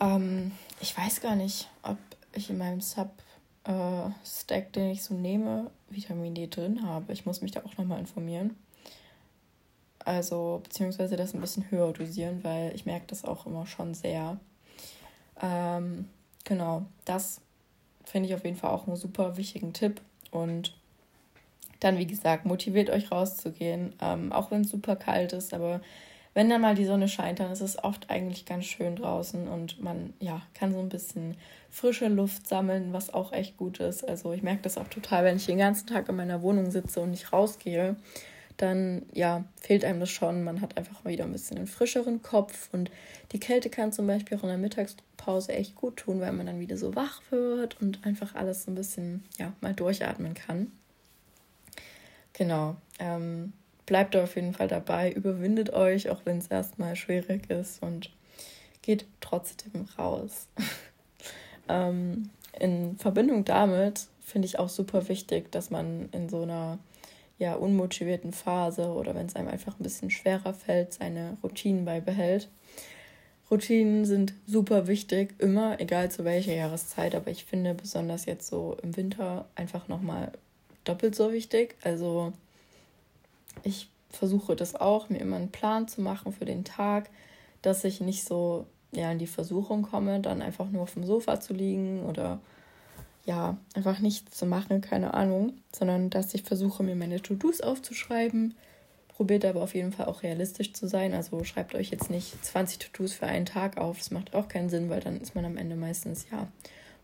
Ähm, 0.00 0.52
ich 0.80 0.96
weiß 0.96 1.20
gar 1.20 1.36
nicht, 1.36 1.68
ob 1.82 1.98
ich 2.32 2.48
in 2.50 2.58
meinem 2.58 2.80
Sub-Stack, 2.80 4.66
äh, 4.68 4.70
den 4.72 4.90
ich 4.90 5.02
so 5.02 5.14
nehme, 5.14 5.70
Vitamin 5.90 6.34
D 6.34 6.46
drin 6.46 6.86
habe. 6.86 7.12
Ich 7.12 7.26
muss 7.26 7.42
mich 7.42 7.50
da 7.50 7.60
auch 7.64 7.76
nochmal 7.76 7.98
informieren. 7.98 8.56
Also, 10.08 10.62
beziehungsweise 10.64 11.16
das 11.16 11.34
ein 11.34 11.40
bisschen 11.42 11.70
höher 11.70 11.92
dosieren, 11.92 12.42
weil 12.42 12.74
ich 12.74 12.86
merke 12.86 13.04
das 13.08 13.26
auch 13.26 13.44
immer 13.44 13.66
schon 13.66 13.92
sehr. 13.92 14.38
Ähm, 15.42 16.08
genau, 16.44 16.86
das 17.04 17.42
finde 18.04 18.30
ich 18.30 18.34
auf 18.34 18.42
jeden 18.42 18.56
Fall 18.56 18.70
auch 18.70 18.86
einen 18.86 18.96
super 18.96 19.36
wichtigen 19.36 19.74
Tipp. 19.74 20.00
Und 20.30 20.74
dann, 21.80 21.98
wie 21.98 22.06
gesagt, 22.06 22.46
motiviert 22.46 22.88
euch 22.88 23.12
rauszugehen, 23.12 23.92
ähm, 24.00 24.32
auch 24.32 24.50
wenn 24.50 24.62
es 24.62 24.70
super 24.70 24.96
kalt 24.96 25.34
ist. 25.34 25.52
Aber 25.52 25.82
wenn 26.32 26.48
dann 26.48 26.62
mal 26.62 26.74
die 26.74 26.86
Sonne 26.86 27.08
scheint, 27.08 27.40
dann 27.40 27.52
ist 27.52 27.60
es 27.60 27.84
oft 27.84 28.08
eigentlich 28.08 28.46
ganz 28.46 28.64
schön 28.64 28.96
draußen 28.96 29.46
und 29.46 29.82
man 29.82 30.14
ja, 30.20 30.40
kann 30.54 30.72
so 30.72 30.78
ein 30.78 30.88
bisschen 30.88 31.36
frische 31.68 32.08
Luft 32.08 32.48
sammeln, 32.48 32.94
was 32.94 33.12
auch 33.12 33.34
echt 33.34 33.58
gut 33.58 33.78
ist. 33.80 34.08
Also 34.08 34.32
ich 34.32 34.42
merke 34.42 34.62
das 34.62 34.78
auch 34.78 34.88
total, 34.88 35.24
wenn 35.24 35.36
ich 35.36 35.44
den 35.44 35.58
ganzen 35.58 35.86
Tag 35.86 36.08
in 36.08 36.16
meiner 36.16 36.40
Wohnung 36.40 36.70
sitze 36.70 37.00
und 37.02 37.10
nicht 37.10 37.30
rausgehe 37.30 37.96
dann 38.58 39.06
ja, 39.14 39.44
fehlt 39.60 39.84
einem 39.84 40.00
das 40.00 40.10
schon. 40.10 40.44
Man 40.44 40.60
hat 40.60 40.76
einfach 40.76 41.04
wieder 41.04 41.24
ein 41.24 41.32
bisschen 41.32 41.56
einen 41.56 41.66
frischeren 41.66 42.22
Kopf 42.22 42.68
und 42.72 42.90
die 43.32 43.40
Kälte 43.40 43.70
kann 43.70 43.92
zum 43.92 44.06
Beispiel 44.06 44.36
auch 44.36 44.42
in 44.42 44.48
der 44.50 44.58
Mittagspause 44.58 45.52
echt 45.52 45.74
gut 45.76 45.96
tun, 45.96 46.20
weil 46.20 46.32
man 46.32 46.46
dann 46.46 46.60
wieder 46.60 46.76
so 46.76 46.94
wach 46.94 47.22
wird 47.30 47.80
und 47.80 48.04
einfach 48.04 48.34
alles 48.34 48.64
so 48.64 48.70
ein 48.70 48.74
bisschen, 48.74 49.24
ja, 49.38 49.52
mal 49.60 49.74
durchatmen 49.74 50.34
kann. 50.34 50.72
Genau. 52.32 52.76
Ähm, 52.98 53.52
bleibt 53.86 54.16
auf 54.16 54.34
jeden 54.34 54.52
Fall 54.52 54.68
dabei, 54.68 55.12
überwindet 55.12 55.72
euch, 55.72 56.10
auch 56.10 56.20
wenn 56.24 56.38
es 56.38 56.48
erstmal 56.48 56.96
schwierig 56.96 57.48
ist 57.50 57.82
und 57.82 58.10
geht 58.82 59.06
trotzdem 59.20 59.88
raus. 59.96 60.48
ähm, 61.68 62.30
in 62.58 62.98
Verbindung 62.98 63.44
damit 63.44 64.08
finde 64.20 64.46
ich 64.46 64.58
auch 64.58 64.68
super 64.68 65.08
wichtig, 65.08 65.52
dass 65.52 65.70
man 65.70 66.08
in 66.10 66.28
so 66.28 66.42
einer 66.42 66.78
ja, 67.38 67.54
unmotivierten 67.54 68.32
Phase 68.32 68.88
oder 68.92 69.14
wenn 69.14 69.26
es 69.26 69.36
einem 69.36 69.48
einfach 69.48 69.78
ein 69.78 69.82
bisschen 69.82 70.10
schwerer 70.10 70.54
fällt, 70.54 70.92
seine 70.92 71.36
Routinen 71.42 71.84
beibehält. 71.84 72.48
Routinen 73.50 74.04
sind 74.04 74.34
super 74.46 74.86
wichtig, 74.88 75.34
immer, 75.38 75.80
egal 75.80 76.10
zu 76.10 76.24
welcher 76.24 76.54
Jahreszeit, 76.54 77.14
aber 77.14 77.30
ich 77.30 77.44
finde 77.44 77.74
besonders 77.74 78.26
jetzt 78.26 78.48
so 78.48 78.76
im 78.82 78.96
Winter 78.96 79.46
einfach 79.54 79.88
nochmal 79.88 80.32
doppelt 80.84 81.14
so 81.14 81.32
wichtig. 81.32 81.76
Also 81.82 82.32
ich 83.62 83.88
versuche 84.10 84.56
das 84.56 84.74
auch, 84.74 85.08
mir 85.08 85.18
immer 85.18 85.36
einen 85.36 85.50
Plan 85.50 85.88
zu 85.88 86.02
machen 86.02 86.32
für 86.32 86.44
den 86.44 86.64
Tag, 86.64 87.08
dass 87.62 87.84
ich 87.84 88.00
nicht 88.00 88.24
so 88.24 88.66
ja, 88.92 89.10
in 89.12 89.18
die 89.18 89.26
Versuchung 89.26 89.82
komme, 89.82 90.20
dann 90.20 90.42
einfach 90.42 90.70
nur 90.70 90.82
auf 90.82 90.94
dem 90.94 91.04
Sofa 91.04 91.40
zu 91.40 91.54
liegen 91.54 92.04
oder 92.04 92.40
ja, 93.28 93.58
einfach 93.74 93.98
nichts 93.98 94.38
zu 94.38 94.46
machen, 94.46 94.80
keine 94.80 95.12
Ahnung, 95.12 95.52
sondern 95.76 96.08
dass 96.08 96.32
ich 96.32 96.44
versuche, 96.44 96.82
mir 96.82 96.96
meine 96.96 97.20
To-Dos 97.20 97.60
aufzuschreiben. 97.60 98.54
Probiert 99.08 99.44
aber 99.44 99.62
auf 99.62 99.74
jeden 99.74 99.92
Fall 99.92 100.06
auch 100.06 100.22
realistisch 100.22 100.72
zu 100.72 100.88
sein. 100.88 101.12
Also 101.12 101.44
schreibt 101.44 101.74
euch 101.74 101.90
jetzt 101.90 102.08
nicht 102.08 102.42
20 102.42 102.78
To-Dos 102.78 103.12
für 103.12 103.26
einen 103.26 103.44
Tag 103.44 103.76
auf. 103.76 103.98
Das 103.98 104.10
macht 104.10 104.34
auch 104.34 104.48
keinen 104.48 104.70
Sinn, 104.70 104.88
weil 104.88 105.00
dann 105.00 105.20
ist 105.20 105.34
man 105.34 105.44
am 105.44 105.58
Ende 105.58 105.76
meistens 105.76 106.26
ja 106.32 106.48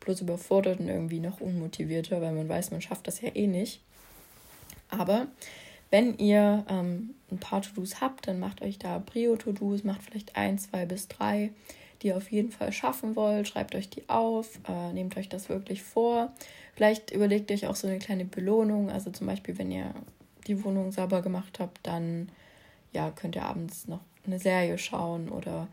bloß 0.00 0.22
überfordert 0.22 0.80
und 0.80 0.88
irgendwie 0.88 1.20
noch 1.20 1.42
unmotivierter, 1.42 2.22
weil 2.22 2.32
man 2.32 2.48
weiß, 2.48 2.70
man 2.70 2.80
schafft 2.80 3.06
das 3.06 3.20
ja 3.20 3.28
eh 3.34 3.46
nicht. 3.46 3.82
Aber 4.88 5.26
wenn 5.90 6.16
ihr 6.16 6.64
ähm, 6.70 7.16
ein 7.30 7.38
paar 7.38 7.60
To-Dos 7.60 8.00
habt, 8.00 8.28
dann 8.28 8.40
macht 8.40 8.62
euch 8.62 8.78
da 8.78 8.98
Prio-To-Dos, 8.98 9.84
macht 9.84 10.02
vielleicht 10.02 10.37
ein, 10.37 10.58
zwei 10.58 10.87
bis 10.87 11.08
drei 11.08 11.50
die 12.05 12.09
ihr 12.09 12.17
auf 12.17 12.31
jeden 12.31 12.53
Fall 12.53 12.71
schaffen 12.71 13.17
wollt. 13.17 13.49
Schreibt 13.49 13.75
euch 13.75 13.88
die 13.88 14.09
auf, 14.09 14.61
äh, 14.69 14.93
nehmt 14.93 15.17
euch 15.17 15.31
das 15.31 15.49
wirklich 15.49 15.83
vor. 15.83 16.33
Vielleicht 16.75 17.11
überlegt 17.11 17.51
euch 17.51 17.67
auch 17.67 17.77
so 17.77 17.88
eine 17.88 17.99
kleine 17.99 18.27
Belohnung. 18.27 18.90
Also 18.90 19.11
zum 19.11 19.27
Beispiel, 19.27 19.57
wenn 19.57 19.71
ihr 19.71 19.93
die 20.47 20.62
Wohnung 20.62 20.93
sauber 20.93 21.23
gemacht 21.23 21.59
habt, 21.59 21.79
dann 21.87 22.29
ja, 22.93 23.11
könnt 23.11 23.37
ihr 23.37 23.45
abends 23.45 23.88
noch 23.88 24.01
eine 24.27 24.38
Serie 24.38 24.77
schauen 24.77 25.31
oder 25.31 25.67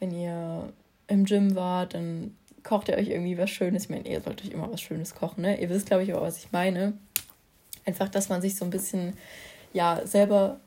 wenn 0.00 0.10
ihr 0.10 0.72
im 1.06 1.24
Gym 1.24 1.54
wart, 1.54 1.94
dann 1.94 2.36
kocht 2.64 2.88
ihr 2.88 2.96
euch 2.96 3.08
irgendwie 3.08 3.38
was 3.38 3.50
Schönes. 3.50 3.84
Ich 3.84 3.90
meine, 3.90 4.08
ihr 4.08 4.20
sollt 4.20 4.42
euch 4.42 4.50
immer 4.50 4.70
was 4.70 4.80
Schönes 4.80 5.14
kochen, 5.14 5.42
ne? 5.42 5.60
Ihr 5.60 5.70
wisst, 5.70 5.86
glaube 5.86 6.02
ich, 6.02 6.12
auch, 6.14 6.22
was 6.22 6.38
ich 6.38 6.50
meine. 6.50 6.94
Einfach, 7.84 8.08
dass 8.08 8.28
man 8.28 8.42
sich 8.42 8.56
so 8.56 8.64
ein 8.64 8.70
bisschen, 8.70 9.16
ja, 9.72 10.04
selber 10.04 10.58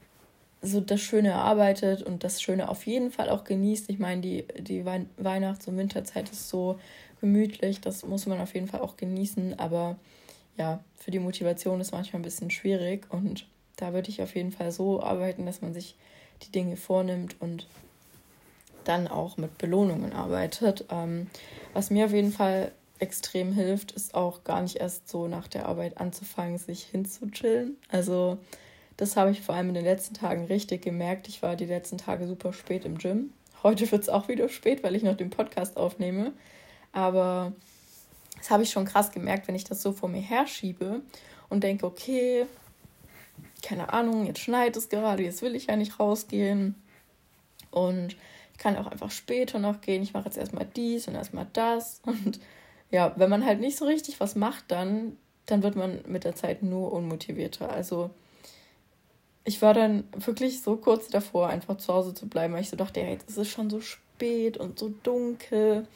so 0.62 0.82
das 0.82 1.00
Schöne 1.00 1.30
erarbeitet 1.30 2.04
und 2.04 2.24
das 2.24 2.42
Schöne 2.42 2.70
auf 2.70 2.86
jeden 2.86 3.12
Fall 3.12 3.30
auch 3.30 3.44
genießt. 3.44 3.90
Ich 3.90 4.00
meine, 4.00 4.22
die, 4.22 4.46
die 4.60 4.84
Weihnachts- 4.86 5.68
und 5.68 5.78
Winterzeit 5.78 6.30
ist 6.30 6.50
so 6.50 6.80
gemütlich, 7.22 7.82
das 7.82 8.06
muss 8.06 8.26
man 8.26 8.42
auf 8.42 8.54
jeden 8.54 8.68
Fall 8.68 8.82
auch 8.82 8.98
genießen, 8.98 9.60
aber 9.60 9.98
ja, 10.58 10.84
für 10.98 11.12
die 11.12 11.20
Motivation 11.20 11.80
ist 11.80 11.92
manchmal 11.92 12.20
ein 12.20 12.24
bisschen 12.24 12.52
schwierig 12.52 13.08
und 13.10 13.46
da 13.78 13.94
würde 13.94 14.10
ich 14.10 14.22
auf 14.22 14.36
jeden 14.36 14.52
Fall 14.52 14.72
so 14.72 15.02
arbeiten, 15.02 15.46
dass 15.46 15.62
man 15.62 15.74
sich 15.74 15.96
die 16.44 16.52
Dinge 16.52 16.76
vornimmt 16.76 17.36
und 17.40 17.68
dann 18.84 19.08
auch 19.08 19.38
mit 19.38 19.58
Belohnungen 19.58 20.14
arbeitet. 20.14 20.86
Ähm, 20.90 21.28
was 21.74 21.90
mir 21.90 22.06
auf 22.06 22.14
jeden 22.14 22.32
Fall 22.32 22.72
extrem 23.00 23.54
hilft, 23.54 23.94
ist 23.94 24.16
auch 24.16 24.44
gar 24.44 24.62
nicht 24.62 24.78
erst 24.78 25.08
so 25.08 25.28
nach 25.28 25.48
der 25.48 25.68
Arbeit 25.68 25.98
anzufangen, 25.98 26.58
sich 26.58 26.84
hinzuchillen. 26.84 27.78
Also 27.90 28.38
das 29.00 29.16
habe 29.16 29.32
ich 29.32 29.40
vor 29.40 29.56
allem 29.56 29.70
in 29.70 29.76
den 29.76 29.86
letzten 29.86 30.14
Tagen 30.14 30.44
richtig 30.46 30.82
gemerkt. 30.82 31.30
Ich 31.30 31.42
war 31.42 31.56
die 31.56 31.66
letzten 31.66 31.98
Tage 31.98 32.28
super 32.28 32.52
spät 32.52 32.84
im 32.84 32.98
Gym. 32.98 33.32
Heute 33.64 33.90
wird 33.90 34.04
es 34.04 34.10
auch 34.10 34.28
wieder 34.28 34.50
spät, 34.50 34.84
weil 34.84 34.94
ich 34.94 35.04
noch 35.04 35.16
den 35.16 35.30
Podcast 35.30 35.78
aufnehme. 35.78 36.34
Aber 36.92 37.54
das 38.38 38.50
habe 38.50 38.64
ich 38.64 38.72
schon 38.72 38.84
krass 38.84 39.12
gemerkt, 39.12 39.48
wenn 39.48 39.56
ich 39.56 39.64
das 39.64 39.82
so 39.82 39.94
vor 39.94 40.10
mir 40.10 40.20
herschiebe 40.20 41.00
und 41.48 41.64
denke, 41.64 41.86
okay, 41.86 42.46
keine 43.62 43.94
Ahnung, 43.94 44.26
jetzt 44.26 44.42
schneit 44.42 44.76
es 44.76 44.90
gerade, 44.90 45.24
jetzt 45.24 45.42
will 45.42 45.56
ich 45.56 45.68
ja 45.68 45.78
nicht 45.78 45.98
rausgehen. 45.98 46.76
Und 47.72 48.18
ich 48.52 48.58
kann 48.58 48.76
auch 48.76 48.88
einfach 48.88 49.12
später 49.12 49.60
noch 49.60 49.80
gehen. 49.80 50.04
Ich 50.04 50.14
mache 50.14 50.26
jetzt 50.26 50.38
erstmal 50.38 50.66
dies 50.66 51.08
und 51.08 51.16
erstmal 51.16 51.48
das. 51.54 52.02
Und 52.06 52.42
ja, 52.92 53.14
wenn 53.16 53.30
man 53.30 53.46
halt 53.46 53.62
nicht 53.62 53.78
so 53.78 53.86
richtig 53.86 54.20
was 54.20 54.36
macht, 54.36 54.66
dann, 54.68 55.16
dann 55.46 55.64
wird 55.64 55.78
man 55.78 56.02
mit 56.06 56.26
der 56.26 56.36
Zeit 56.36 56.64
nur 56.64 56.92
unmotivierter. 56.92 57.72
Also 57.72 58.10
ich 59.50 59.64
war 59.64 59.74
dann 59.74 60.04
wirklich 60.16 60.62
so 60.62 60.76
kurz 60.76 61.08
davor, 61.08 61.48
einfach 61.48 61.78
zu 61.78 61.92
Hause 61.92 62.14
zu 62.14 62.30
bleiben, 62.30 62.54
weil 62.54 62.62
ich 62.62 62.70
so 62.70 62.78
dachte, 62.78 63.00
ja, 63.00 63.08
jetzt 63.08 63.28
ist 63.28 63.38
es 63.38 63.50
schon 63.50 63.72
so 63.72 63.82
spät 63.82 64.58
und 64.58 64.78
so 64.78 64.94
dunkel. 65.02 65.88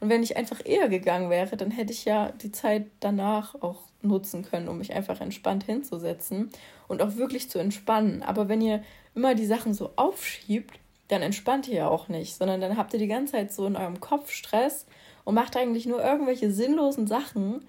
Und 0.00 0.08
wenn 0.08 0.24
ich 0.24 0.36
einfach 0.36 0.60
eher 0.64 0.88
gegangen 0.88 1.30
wäre, 1.30 1.56
dann 1.56 1.70
hätte 1.70 1.92
ich 1.92 2.04
ja 2.04 2.32
die 2.32 2.50
Zeit 2.50 2.86
danach 2.98 3.54
auch 3.62 3.82
nutzen 4.02 4.42
können, 4.42 4.66
um 4.66 4.78
mich 4.78 4.92
einfach 4.92 5.20
entspannt 5.20 5.62
hinzusetzen 5.62 6.50
und 6.88 7.00
auch 7.00 7.14
wirklich 7.14 7.48
zu 7.48 7.60
entspannen. 7.60 8.24
Aber 8.24 8.48
wenn 8.48 8.60
ihr 8.60 8.82
immer 9.14 9.36
die 9.36 9.46
Sachen 9.46 9.72
so 9.72 9.92
aufschiebt, 9.94 10.80
dann 11.06 11.22
entspannt 11.22 11.68
ihr 11.68 11.76
ja 11.76 11.88
auch 11.88 12.08
nicht, 12.08 12.34
sondern 12.34 12.60
dann 12.60 12.76
habt 12.76 12.92
ihr 12.92 12.98
die 12.98 13.06
ganze 13.06 13.34
Zeit 13.34 13.52
so 13.52 13.66
in 13.66 13.76
eurem 13.76 14.00
Kopf 14.00 14.32
Stress 14.32 14.84
und 15.22 15.36
macht 15.36 15.56
eigentlich 15.56 15.86
nur 15.86 16.02
irgendwelche 16.02 16.50
sinnlosen 16.50 17.06
Sachen, 17.06 17.64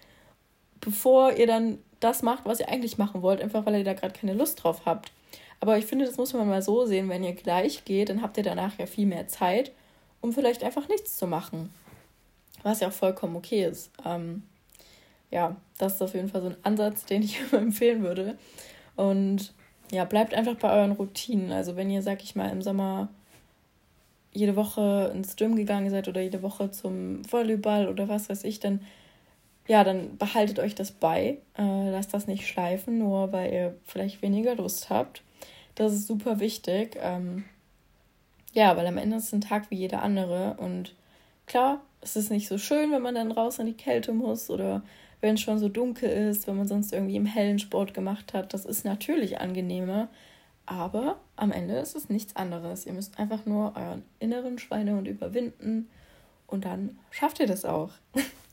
bevor 0.88 1.34
ihr 1.34 1.47
dann 1.47 1.80
das 2.00 2.23
macht, 2.23 2.45
was 2.45 2.62
ihr 2.62 2.69
eigentlich 2.69 2.97
machen 2.97 3.21
wollt, 3.21 3.41
einfach 3.41 3.65
weil 3.65 3.76
ihr 3.76 3.84
da 3.84 3.93
gerade 3.93 4.17
keine 4.17 4.34
Lust 4.34 4.63
drauf 4.63 4.84
habt. 4.86 5.12
Aber 5.60 5.78
ich 5.78 5.86
finde, 5.86 6.06
das 6.06 6.15
muss 6.15 6.34
man 6.34 6.47
mal 6.47 6.62
so 6.62 6.86
sehen, 6.86 7.10
wenn 7.10 7.26
ihr 7.26 7.34
gleich 7.34 7.84
geht, 7.84 8.08
dann 8.08 8.21
habt 8.21 8.38
ihr 8.38 8.43
danach 8.43 8.80
ja 8.80 8.86
viel 8.86 9.06
mehr 9.06 9.28
Zeit, 9.28 9.73
um 10.21 10.32
vielleicht 10.32 10.63
einfach 10.63 10.88
nichts 10.88 11.17
zu 11.17 11.28
machen. 11.28 11.73
Was 12.63 12.80
ja 12.80 12.88
auch 12.88 12.93
vollkommen 12.93 13.36
okay 13.36 13.65
ist. 13.65 13.91
Ähm, 14.06 14.43
ja, 15.30 15.58
das 15.78 15.95
ist 15.95 16.02
auf 16.02 16.13
jeden 16.13 16.30
Fall 16.30 16.41
so 16.41 16.47
ein 16.47 16.58
Ansatz, 16.63 17.04
den 17.04 17.21
ich 17.21 17.41
immer 17.52 17.62
empfehlen 17.62 18.02
würde. 18.02 18.38
Und 18.95 19.54
ja, 19.91 20.06
bleibt 20.06 20.34
einfach 20.34 20.56
bei 20.56 20.71
euren 20.71 20.93
Routinen. 20.93 21.52
Also 21.52 21.76
wenn 21.76 21.89
ihr, 21.89 22.02
sag 22.02 22.23
ich 22.23 22.38
mal, 22.38 22.50
im 22.50 22.62
Sommer 22.62 23.10
jede 24.32 24.56
Woche 24.56 25.12
ins 25.13 25.36
Gym 25.36 25.58
gegangen 25.58 25.89
seid 25.89 26.08
oder 26.08 26.21
jede 26.21 26.43
Woche 26.43 26.71
zum 26.71 27.30
Volleyball 27.30 27.89
oder 27.89 28.08
was 28.08 28.30
weiß 28.30 28.45
ich, 28.45 28.62
dann 28.62 28.80
ja, 29.67 29.84
dann 29.84 30.17
behaltet 30.17 30.60
euch 30.60 30.75
das 30.75 30.91
bei. 30.91 31.38
Äh, 31.58 31.89
lasst 31.89 32.13
das 32.13 32.27
nicht 32.27 32.47
schleifen, 32.47 32.97
nur 32.97 33.32
weil 33.32 33.53
ihr 33.53 33.75
vielleicht 33.84 34.21
weniger 34.21 34.56
Lust 34.56 34.89
habt. 34.89 35.23
Das 35.75 35.93
ist 35.93 36.08
super 36.08 36.39
wichtig. 36.39 36.97
Ähm, 37.01 37.43
ja, 38.53 38.75
weil 38.77 38.88
am 38.88 38.97
Ende 38.97 39.17
ist 39.17 39.25
es 39.25 39.34
ein 39.34 39.41
Tag 39.41 39.69
wie 39.69 39.75
jeder 39.75 40.01
andere. 40.01 40.56
Und 40.58 40.95
klar, 41.45 41.82
es 42.01 42.15
ist 42.15 42.32
nicht 42.32 42.47
so 42.47 42.58
schön, 42.58 42.91
wenn 42.91 43.01
man 43.01 43.15
dann 43.15 43.32
raus 43.32 43.60
in 43.60 43.65
die 43.65 43.73
Kälte 43.73 44.13
muss 44.13 44.49
oder 44.49 44.82
wenn 45.19 45.36
es 45.36 45.41
schon 45.41 45.60
so 45.60 45.67
dunkel 45.67 46.10
ist, 46.10 46.47
wenn 46.47 46.58
man 46.58 46.67
sonst 46.67 46.93
irgendwie 46.93 47.15
im 47.15 47.25
hellen 47.25 47.60
Sport 47.60 47.93
gemacht 47.93 48.34
hat. 48.34 48.53
Das 48.53 48.65
ist 48.65 48.86
natürlich 48.86 49.39
angenehmer. 49.39 50.08
Aber 50.65 51.19
am 51.36 51.51
Ende 51.51 51.75
ist 51.75 51.95
es 51.95 52.10
nichts 52.10 52.36
anderes. 52.36 52.86
Ihr 52.86 52.93
müsst 52.93 53.19
einfach 53.19 53.45
nur 53.45 53.75
euren 53.75 54.03
inneren 54.19 54.60
Schweinehund 54.60 55.08
überwinden 55.08 55.89
und 56.45 56.65
dann 56.65 56.97
schafft 57.10 57.39
ihr 57.39 57.47
das 57.47 57.65
auch. 57.65 57.91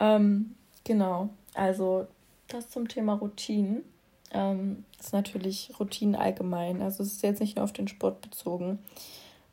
ähm, 0.00 0.54
genau, 0.84 1.28
also 1.54 2.06
das 2.48 2.70
zum 2.70 2.88
Thema 2.88 3.14
Routinen. 3.14 3.84
Ähm, 4.32 4.84
ist 4.98 5.12
natürlich 5.12 5.72
Routinen 5.78 6.14
allgemein. 6.14 6.82
Also 6.82 7.02
es 7.02 7.12
ist 7.12 7.22
jetzt 7.22 7.40
nicht 7.40 7.56
nur 7.56 7.64
auf 7.64 7.72
den 7.72 7.88
Sport 7.88 8.20
bezogen. 8.20 8.78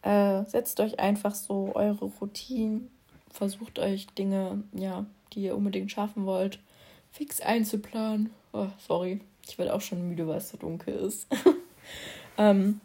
Äh, 0.02 0.46
setzt 0.46 0.80
euch 0.80 1.00
einfach 1.00 1.36
so 1.36 1.72
eure 1.76 2.06
Routinen, 2.06 2.90
versucht 3.30 3.80
euch 3.80 4.08
Dinge, 4.08 4.64
ja, 4.74 5.06
die 5.34 5.44
ihr 5.44 5.56
unbedingt 5.56 5.92
schaffen 5.92 6.26
wollt, 6.26 6.60
fix 7.12 7.42
einzuplanen. 7.42 8.30
Oh, 8.54 8.68
sorry, 8.78 9.22
ich 9.48 9.58
werde 9.58 9.74
auch 9.74 9.82
schon 9.82 10.08
müde, 10.08 10.28
weil 10.28 10.38
es 10.38 10.50
so 10.50 10.58
dunkel 10.58 10.96
ist. 10.96 11.28
ähm, 12.38 12.80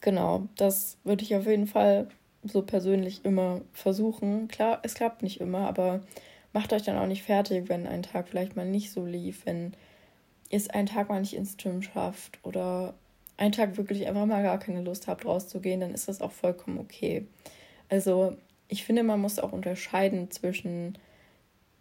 genau, 0.00 0.48
das 0.56 0.96
würde 1.04 1.22
ich 1.22 1.34
auf 1.36 1.46
jeden 1.46 1.66
Fall 1.66 2.08
so 2.48 2.62
persönlich 2.62 3.24
immer 3.24 3.60
versuchen. 3.72 4.48
Klar, 4.48 4.80
es 4.82 4.94
klappt 4.94 5.22
nicht 5.22 5.40
immer, 5.40 5.66
aber 5.66 6.00
macht 6.52 6.72
euch 6.72 6.82
dann 6.82 6.98
auch 6.98 7.06
nicht 7.06 7.22
fertig, 7.22 7.68
wenn 7.68 7.86
ein 7.86 8.02
Tag 8.02 8.28
vielleicht 8.28 8.56
mal 8.56 8.66
nicht 8.66 8.90
so 8.92 9.04
lief, 9.04 9.44
wenn 9.44 9.74
ihr 10.50 10.58
es 10.58 10.70
einen 10.70 10.86
Tag 10.86 11.08
mal 11.08 11.20
nicht 11.20 11.34
ins 11.34 11.56
Gym 11.56 11.82
schafft 11.82 12.38
oder 12.42 12.94
einen 13.36 13.52
Tag 13.52 13.76
wirklich 13.76 14.06
einfach 14.06 14.26
mal 14.26 14.42
gar 14.42 14.58
keine 14.58 14.82
Lust 14.82 15.08
habt, 15.08 15.26
rauszugehen, 15.26 15.80
dann 15.80 15.92
ist 15.94 16.08
das 16.08 16.20
auch 16.20 16.32
vollkommen 16.32 16.78
okay. 16.78 17.26
Also 17.88 18.36
ich 18.68 18.84
finde, 18.84 19.02
man 19.02 19.20
muss 19.20 19.38
auch 19.38 19.52
unterscheiden 19.52 20.30
zwischen 20.30 20.96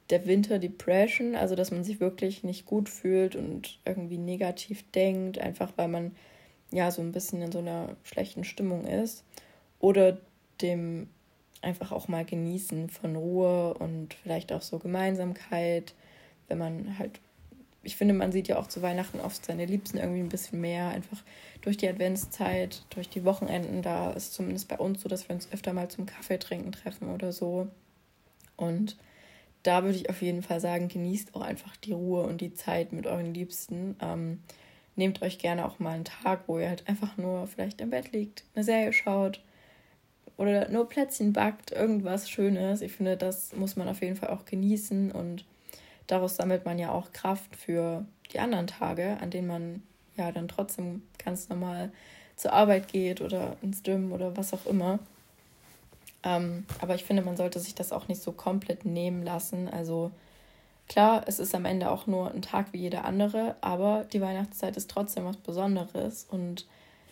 der 0.09 0.27
Winter 0.27 0.59
Depression, 0.59 1.35
also 1.35 1.55
dass 1.55 1.71
man 1.71 1.83
sich 1.83 1.99
wirklich 1.99 2.43
nicht 2.43 2.65
gut 2.65 2.89
fühlt 2.89 3.35
und 3.35 3.79
irgendwie 3.85 4.17
negativ 4.17 4.83
denkt, 4.91 5.39
einfach 5.39 5.71
weil 5.77 5.87
man 5.87 6.15
ja 6.71 6.91
so 6.91 7.01
ein 7.01 7.11
bisschen 7.11 7.41
in 7.41 7.51
so 7.51 7.59
einer 7.59 7.95
schlechten 8.03 8.43
Stimmung 8.43 8.85
ist, 8.85 9.23
oder 9.79 10.17
dem 10.61 11.09
einfach 11.61 11.91
auch 11.91 12.07
mal 12.07 12.25
genießen 12.25 12.89
von 12.89 13.15
Ruhe 13.15 13.73
und 13.73 14.13
vielleicht 14.13 14.53
auch 14.53 14.61
so 14.61 14.79
Gemeinsamkeit, 14.79 15.93
wenn 16.47 16.57
man 16.57 16.99
halt 16.99 17.19
ich 17.85 17.95
finde, 17.95 18.15
man 18.15 18.31
sieht 18.31 18.47
ja 18.47 18.57
auch 18.57 18.67
zu 18.67 18.81
Weihnachten 18.81 19.19
oft 19.19 19.45
seine 19.45 19.65
Liebsten 19.65 19.97
irgendwie 19.97 20.19
ein 20.19 20.29
bisschen 20.29 20.59
mehr, 20.59 20.89
einfach 20.89 21.23
durch 21.61 21.77
die 21.77 21.87
Adventszeit, 21.87 22.83
durch 22.89 23.09
die 23.09 23.23
Wochenenden. 23.25 23.83
Da 23.83 24.11
ist 24.11 24.33
zumindest 24.33 24.67
bei 24.67 24.77
uns 24.77 25.01
so, 25.01 25.07
dass 25.07 25.29
wir 25.29 25.35
uns 25.35 25.51
öfter 25.51 25.71
mal 25.71 25.87
zum 25.87 26.07
Kaffee 26.07 26.39
trinken 26.39 26.71
treffen 26.71 27.13
oder 27.13 27.31
so. 27.31 27.67
Und 28.57 28.97
da 29.61 29.83
würde 29.83 29.97
ich 29.97 30.09
auf 30.09 30.21
jeden 30.21 30.41
Fall 30.41 30.59
sagen, 30.59 30.87
genießt 30.87 31.35
auch 31.35 31.41
einfach 31.41 31.77
die 31.77 31.93
Ruhe 31.93 32.23
und 32.23 32.41
die 32.41 32.53
Zeit 32.53 32.91
mit 32.91 33.05
euren 33.05 33.33
Liebsten. 33.33 33.95
Ähm, 34.01 34.41
nehmt 34.95 35.21
euch 35.21 35.37
gerne 35.37 35.65
auch 35.65 35.77
mal 35.77 35.93
einen 35.93 36.05
Tag, 36.05 36.47
wo 36.47 36.57
ihr 36.57 36.69
halt 36.69 36.87
einfach 36.87 37.17
nur 37.17 37.45
vielleicht 37.47 37.81
im 37.81 37.91
Bett 37.91 38.11
liegt, 38.11 38.45
eine 38.55 38.63
Serie 38.63 38.93
schaut 38.93 39.41
oder 40.37 40.69
nur 40.69 40.87
Plätzchen 40.87 41.33
backt, 41.33 41.71
irgendwas 41.71 42.29
Schönes. 42.29 42.81
Ich 42.81 42.91
finde, 42.91 43.17
das 43.17 43.55
muss 43.55 43.75
man 43.75 43.87
auf 43.87 44.01
jeden 44.01 44.15
Fall 44.15 44.29
auch 44.29 44.45
genießen 44.45 45.11
und 45.11 45.45
daraus 46.07 46.35
sammelt 46.35 46.65
man 46.65 46.77
ja 46.79 46.91
auch 46.91 47.11
Kraft 47.13 47.55
für 47.55 48.05
die 48.33 48.39
anderen 48.39 48.67
Tage, 48.67 49.17
an 49.21 49.29
denen 49.29 49.47
man 49.47 49.83
ja 50.17 50.31
dann 50.31 50.47
trotzdem 50.47 51.03
ganz 51.23 51.49
normal 51.49 51.91
zur 52.35 52.53
Arbeit 52.53 52.87
geht 52.87 53.21
oder 53.21 53.55
ins 53.61 53.83
Gym 53.83 54.11
oder 54.11 54.35
was 54.35 54.53
auch 54.53 54.65
immer. 54.65 54.99
Ähm, 56.23 56.65
aber 56.81 56.95
ich 56.95 57.05
finde, 57.05 57.21
man 57.21 57.37
sollte 57.37 57.59
sich 57.59 57.75
das 57.75 57.91
auch 57.91 58.07
nicht 58.07 58.21
so 58.21 58.31
komplett 58.31 58.83
nehmen 58.83 59.23
lassen. 59.23 59.69
Also 59.69 60.11
klar, 60.89 61.23
es 61.27 61.39
ist 61.39 61.55
am 61.55 61.65
Ende 61.65 61.89
auch 61.91 62.07
nur 62.07 62.31
ein 62.31 62.41
Tag 62.41 62.73
wie 62.73 62.79
jeder 62.79 63.05
andere, 63.05 63.55
aber 63.61 64.05
die 64.11 64.21
Weihnachtszeit 64.21 64.75
ist 64.75 64.89
trotzdem 64.89 65.25
was 65.25 65.37
Besonderes 65.37 66.25
und 66.29 66.65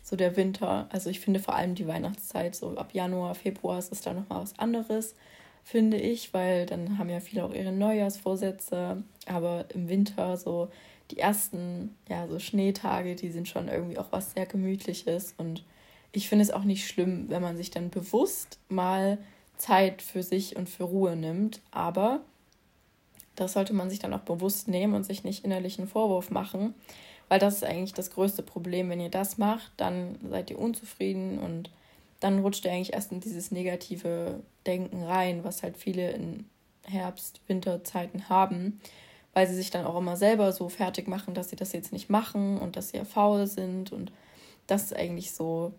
so 0.04 0.16
der 0.16 0.36
Winter, 0.36 0.88
also 0.92 1.10
ich 1.10 1.22
finde 1.22 1.40
vor 1.40 1.56
allem 1.56 1.76
die 1.76 1.88
Weihnachtszeit, 1.88 2.56
so 2.56 2.78
ab 2.78 2.94
Januar, 2.94 3.34
Februar 3.34 3.80
ist 3.80 3.92
es 3.92 4.02
da 4.02 4.14
nochmal 4.14 4.42
was 4.42 4.60
anderes, 4.60 5.16
finde 5.64 5.98
ich, 5.98 6.34
weil 6.34 6.66
dann 6.66 6.98
haben 6.98 7.10
ja 7.10 7.22
viele 7.22 7.46
auch 7.46 7.54
ihre 7.54 7.72
Neujahrsvorsätze, 7.72 9.02
aber 9.26 9.66
im 9.74 9.88
Winter 9.88 10.38
so 10.38 10.70
die 11.12 11.20
ersten, 11.20 11.96
ja, 12.10 12.28
so 12.28 12.40
Schneetage, 12.40 13.16
die 13.16 13.32
sind 13.32 13.48
schon 13.48 13.68
irgendwie 13.68 13.98
auch 13.98 14.12
was 14.12 14.34
sehr 14.34 14.46
Gemütliches. 14.46 15.34
Und 15.38 15.64
ich 16.12 16.28
finde 16.28 16.44
es 16.44 16.52
auch 16.52 16.64
nicht 16.64 16.88
schlimm, 16.88 17.30
wenn 17.30 17.42
man 17.42 17.58
sich 17.58 17.72
dann 17.72 17.90
bewusst 17.90 18.60
mal 18.70 19.18
Zeit 19.58 20.02
für 20.02 20.24
sich 20.24 20.56
und 20.56 20.70
für 20.70 20.84
Ruhe 20.84 21.16
nimmt. 21.16 21.62
Aber 21.72 22.22
das 23.36 23.54
sollte 23.54 23.74
man 23.74 23.90
sich 23.90 24.00
dann 24.00 24.14
auch 24.14 24.22
bewusst 24.22 24.68
nehmen 24.68 24.94
und 24.94 25.06
sich 25.06 25.24
nicht 25.24 25.46
innerlichen 25.46 25.88
Vorwurf 25.88 26.30
machen, 26.30 26.74
weil 27.34 27.40
das 27.40 27.56
ist 27.56 27.64
eigentlich 27.64 27.96
das 27.96 28.12
größte 28.12 28.44
Problem. 28.44 28.92
Wenn 28.92 29.00
ihr 29.00 29.10
das 29.10 29.40
macht, 29.40 29.72
dann 29.78 30.20
seid 30.30 30.52
ihr 30.52 30.60
unzufrieden 30.60 31.40
und 31.40 31.72
dann 32.20 32.38
rutscht 32.38 32.64
ihr 32.64 32.72
eigentlich 32.72 32.94
erst 32.94 33.12
in 33.12 33.22
dieses 33.22 33.50
negative 33.50 34.40
Denken 34.68 35.02
rein, 35.02 35.44
was 35.44 35.64
halt 35.64 35.76
viele 35.76 36.12
in 36.12 36.46
Herbst, 36.84 37.42
Winterzeiten 37.48 38.30
haben, 38.30 38.80
weil 39.34 39.48
sie 39.48 39.56
sich 39.56 39.72
dann 39.72 39.88
auch 39.88 39.98
immer 39.98 40.16
selber 40.16 40.52
so 40.52 40.70
fertig 40.70 41.08
machen, 41.08 41.34
dass 41.34 41.50
sie 41.50 41.56
das 41.56 41.74
jetzt 41.74 41.92
nicht 41.92 42.08
machen 42.08 42.60
und 42.60 42.76
dass 42.76 42.90
sie 42.90 42.98
ja 42.98 43.04
faul 43.04 43.48
sind 43.48 43.92
und 43.92 44.12
das 44.68 44.84
ist 44.84 44.96
eigentlich 44.96 45.32
so 45.32 45.74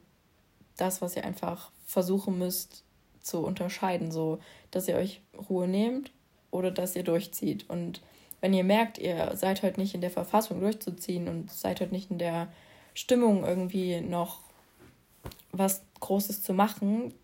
das, 0.77 1.03
was 1.03 1.15
ihr 1.15 1.23
einfach 1.23 1.71
versuchen 1.87 2.37
müsst 2.37 2.83
zu 3.23 3.39
unterscheiden, 3.47 4.11
so 4.11 4.41
dass 4.73 4.89
ihr 4.89 4.97
euch 4.97 5.21
Ruhe 5.49 5.69
nehmt 5.69 6.11
oder 6.51 6.73
dass 6.73 6.97
ihr 6.97 7.05
durchzieht. 7.05 7.71
Und 7.71 8.01
wenn 8.45 8.53
ihr 8.53 8.63
merkt, 8.63 8.99
ihr 8.99 9.35
seid 9.37 9.63
heute 9.63 9.81
nicht 9.81 9.95
in 9.95 10.03
der 10.03 10.11
Verfassung 10.11 10.61
durchzuziehen 10.61 11.29
und 11.29 11.51
seid 11.51 11.81
heute 11.81 11.95
nicht 11.95 12.11
in 12.11 12.19
der 12.19 12.49
Stimmung 12.93 13.43
irgendwie 13.43 14.03
noch 14.03 14.41
was 15.51 15.83
Großes 16.01 16.43
zu 16.43 16.53
machen, 16.53 17.15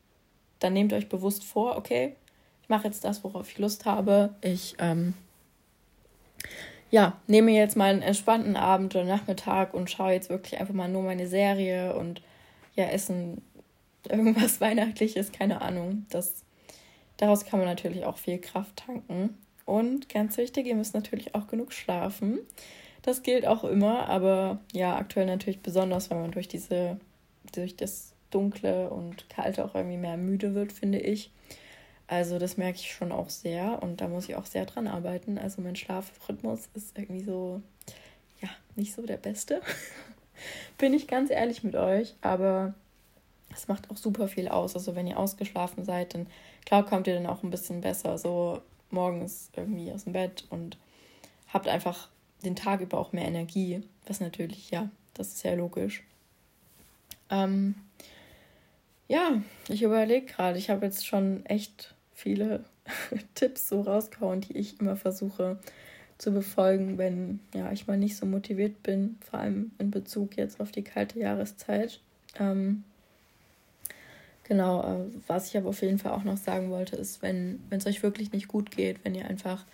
dann 0.61 0.73
nehmt 0.73 0.95
euch 0.95 1.11
bewusst 1.11 1.45
vor, 1.45 1.77
okay, 1.77 2.17
ich 2.63 2.71
mache 2.71 2.87
jetzt 2.87 3.05
das, 3.05 3.23
worauf 3.23 3.51
ich 3.51 3.59
Lust 3.59 3.85
habe. 3.85 4.35
Ich 4.41 4.77
ähm, 4.79 5.13
ja, 6.91 7.21
nehme 7.27 7.51
jetzt 7.51 7.77
mal 7.77 7.91
einen 7.91 8.01
entspannten 8.01 8.57
Abend 8.57 8.97
oder 8.97 9.05
Nachmittag 9.05 9.75
und 9.75 9.91
schaue 9.91 10.13
jetzt 10.13 10.31
wirklich 10.31 10.59
einfach 10.59 10.73
mal 10.73 10.89
nur 10.89 11.03
meine 11.03 11.27
Serie 11.27 11.97
und 11.97 12.23
ja, 12.77 12.87
essen 12.87 13.43
irgendwas 14.09 14.59
Weihnachtliches, 14.63 15.33
keine 15.33 15.61
Ahnung. 15.61 16.07
Das, 16.09 16.47
daraus 17.19 17.45
kann 17.45 17.61
man 17.61 17.69
natürlich 17.69 18.07
auch 18.07 18.17
viel 18.17 18.39
Kraft 18.39 18.85
tanken. 18.87 19.37
Und 19.71 20.09
ganz 20.09 20.37
wichtig, 20.37 20.67
ihr 20.67 20.75
müsst 20.75 20.95
natürlich 20.95 21.37
auch 21.37 21.47
genug 21.47 21.73
schlafen. 21.73 22.41
Das 23.03 23.23
gilt 23.23 23.47
auch 23.47 23.63
immer, 23.63 24.09
aber 24.09 24.59
ja, 24.73 24.97
aktuell 24.97 25.27
natürlich 25.27 25.61
besonders, 25.61 26.11
wenn 26.11 26.21
man 26.21 26.33
durch 26.33 26.49
diese, 26.49 26.99
durch 27.55 27.77
das 27.77 28.13
Dunkle 28.33 28.91
und 28.91 29.31
Kalte 29.31 29.65
auch 29.65 29.77
irgendwie 29.77 29.97
mehr 29.97 30.17
müde 30.17 30.57
wird, 30.57 30.73
finde 30.73 30.99
ich. 30.99 31.31
Also 32.09 32.41
das 32.41 32.57
merke 32.57 32.79
ich 32.81 32.91
schon 32.91 33.13
auch 33.13 33.31
sehr 33.31 33.81
und 33.81 34.01
da 34.01 34.09
muss 34.09 34.29
ich 34.29 34.35
auch 34.35 34.45
sehr 34.45 34.67
dran 34.67 34.89
arbeiten. 34.89 35.39
Also 35.39 35.63
mein 35.63 35.77
Schlafrhythmus 35.77 36.69
ist 36.75 36.99
irgendwie 36.99 37.23
so, 37.23 37.63
ja, 38.43 38.49
nicht 38.75 38.93
so 38.93 39.07
der 39.07 39.19
beste. 39.19 39.61
Bin 40.79 40.95
ich 40.95 41.07
ganz 41.07 41.31
ehrlich 41.31 41.63
mit 41.63 41.77
euch, 41.77 42.17
aber 42.23 42.75
es 43.55 43.69
macht 43.69 43.89
auch 43.89 43.97
super 43.97 44.27
viel 44.27 44.49
aus. 44.49 44.75
Also 44.75 44.97
wenn 44.97 45.07
ihr 45.07 45.17
ausgeschlafen 45.17 45.85
seid, 45.85 46.15
dann 46.15 46.27
klar 46.67 46.85
kommt 46.85 47.07
ihr 47.07 47.15
dann 47.15 47.29
auch 47.29 47.45
ein 47.45 47.51
bisschen 47.51 47.83
besser 47.83 48.19
so 48.19 48.61
morgens 48.93 49.51
irgendwie 49.57 49.93
aus 49.93 50.05
dem 50.05 50.13
Bett 50.13 50.45
und 50.51 50.79
habt 51.53 51.69
einfach 51.69 52.09
den 52.45 52.57
Tag 52.57 52.81
über 52.81 52.99
auch 52.99 53.13
mehr 53.13 53.27
Energie, 53.27 53.83
was 54.07 54.21
natürlich, 54.21 54.71
ja, 54.71 54.91
das 55.15 55.29
ist 55.29 55.43
ja 55.45 55.55
logisch. 55.55 56.03
Ähm, 57.31 57.75
ja, 59.09 59.43
ich 59.69 59.83
überlege 59.83 60.27
gerade, 60.27 60.59
ich 60.59 60.71
habe 60.71 60.87
jetzt 60.87 61.07
schon 61.07 61.45
echt 61.47 61.95
viele 62.15 62.65
Tipps 63.35 63.69
so 63.69 63.83
rausgehauen, 63.83 64.41
die 64.41 64.57
ich 64.57 64.81
immer 64.81 64.97
versuche 64.97 65.59
zu 66.19 66.33
befolgen, 66.33 66.99
wenn 66.99 67.41
ja, 67.55 67.73
ich 67.73 67.87
mal 67.87 67.97
nicht 67.97 68.17
so 68.17 68.27
motiviert 68.27 68.83
bin, 68.83 69.19
vor 69.21 69.41
allem 69.41 69.73
in 69.79 69.91
Bezug 69.91 70.37
jetzt 70.37 70.61
auf 70.61 70.71
die 70.71 70.85
kalte 70.85 71.19
Jahreszeit. 71.19 72.01
Ähm, 72.39 72.85
genau, 74.51 74.83
äh, 74.83 75.07
was 75.29 75.49
ich 75.49 75.57
aber 75.57 75.69
auf 75.69 75.81
jeden 75.81 76.01
Fall 76.01 76.11
auch 76.11 76.25
noch 76.25 76.37
sagen 76.37 76.71
wollte, 76.71 76.97
ist, 76.97 77.23
wenn 77.23 77.61
es 77.71 77.87
euch 77.87 78.03
wirklich 78.03 78.33
nicht 78.33 78.49
gut 78.49 78.73
geht, 78.73 79.05
wenn 79.05 79.15
ihr 79.15 79.27
einfach 79.27 79.65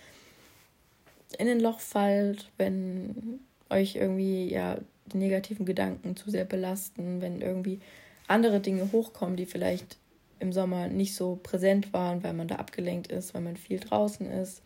in 1.39 1.49
ein 1.49 1.61
Loch 1.61 1.81
fallt, 1.81 2.51
wenn 2.59 3.41
euch 3.71 3.97
irgendwie 3.97 4.53
ja 4.53 4.77
die 5.07 5.17
negativen 5.17 5.65
Gedanken 5.65 6.15
zu 6.15 6.31
sehr 6.31 6.45
belasten, 6.45 7.23
wenn 7.23 7.41
irgendwie 7.41 7.81
andere 8.29 8.61
Dinge 8.61 8.93
hochkommen, 8.93 9.37
die 9.37 9.47
vielleicht 9.47 9.97
im 10.41 10.53
Sommer 10.53 10.89
nicht 10.89 11.15
so 11.15 11.41
präsent 11.43 11.95
waren, 11.95 12.23
weil 12.23 12.35
man 12.35 12.47
da 12.47 12.57
abgelenkt 12.57 13.11
ist, 13.11 13.33
weil 13.33 13.41
man 13.41 13.57
viel 13.57 13.81
draußen 13.81 14.31
ist. 14.31 14.61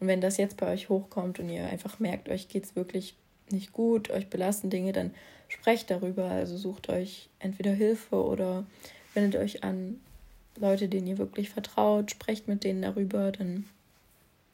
Und 0.00 0.06
wenn 0.06 0.20
das 0.20 0.36
jetzt 0.36 0.58
bei 0.58 0.70
euch 0.70 0.90
hochkommt 0.90 1.38
und 1.38 1.48
ihr 1.48 1.64
einfach 1.64 1.98
merkt, 1.98 2.28
euch 2.28 2.48
geht 2.48 2.64
es 2.64 2.76
wirklich 2.76 3.16
nicht 3.50 3.72
gut, 3.72 4.10
euch 4.10 4.28
belasten 4.28 4.68
Dinge, 4.68 4.92
dann 4.92 5.14
sprecht 5.48 5.90
darüber. 5.90 6.26
Also 6.26 6.58
sucht 6.58 6.90
euch 6.90 7.30
entweder 7.38 7.72
Hilfe 7.72 8.22
oder 8.22 8.66
wendet 9.16 9.40
euch 9.40 9.64
an 9.64 10.00
Leute, 10.58 10.88
denen 10.88 11.06
ihr 11.06 11.18
wirklich 11.18 11.50
vertraut, 11.50 12.10
sprecht 12.10 12.48
mit 12.48 12.64
denen 12.64 12.82
darüber, 12.82 13.32
dann 13.32 13.64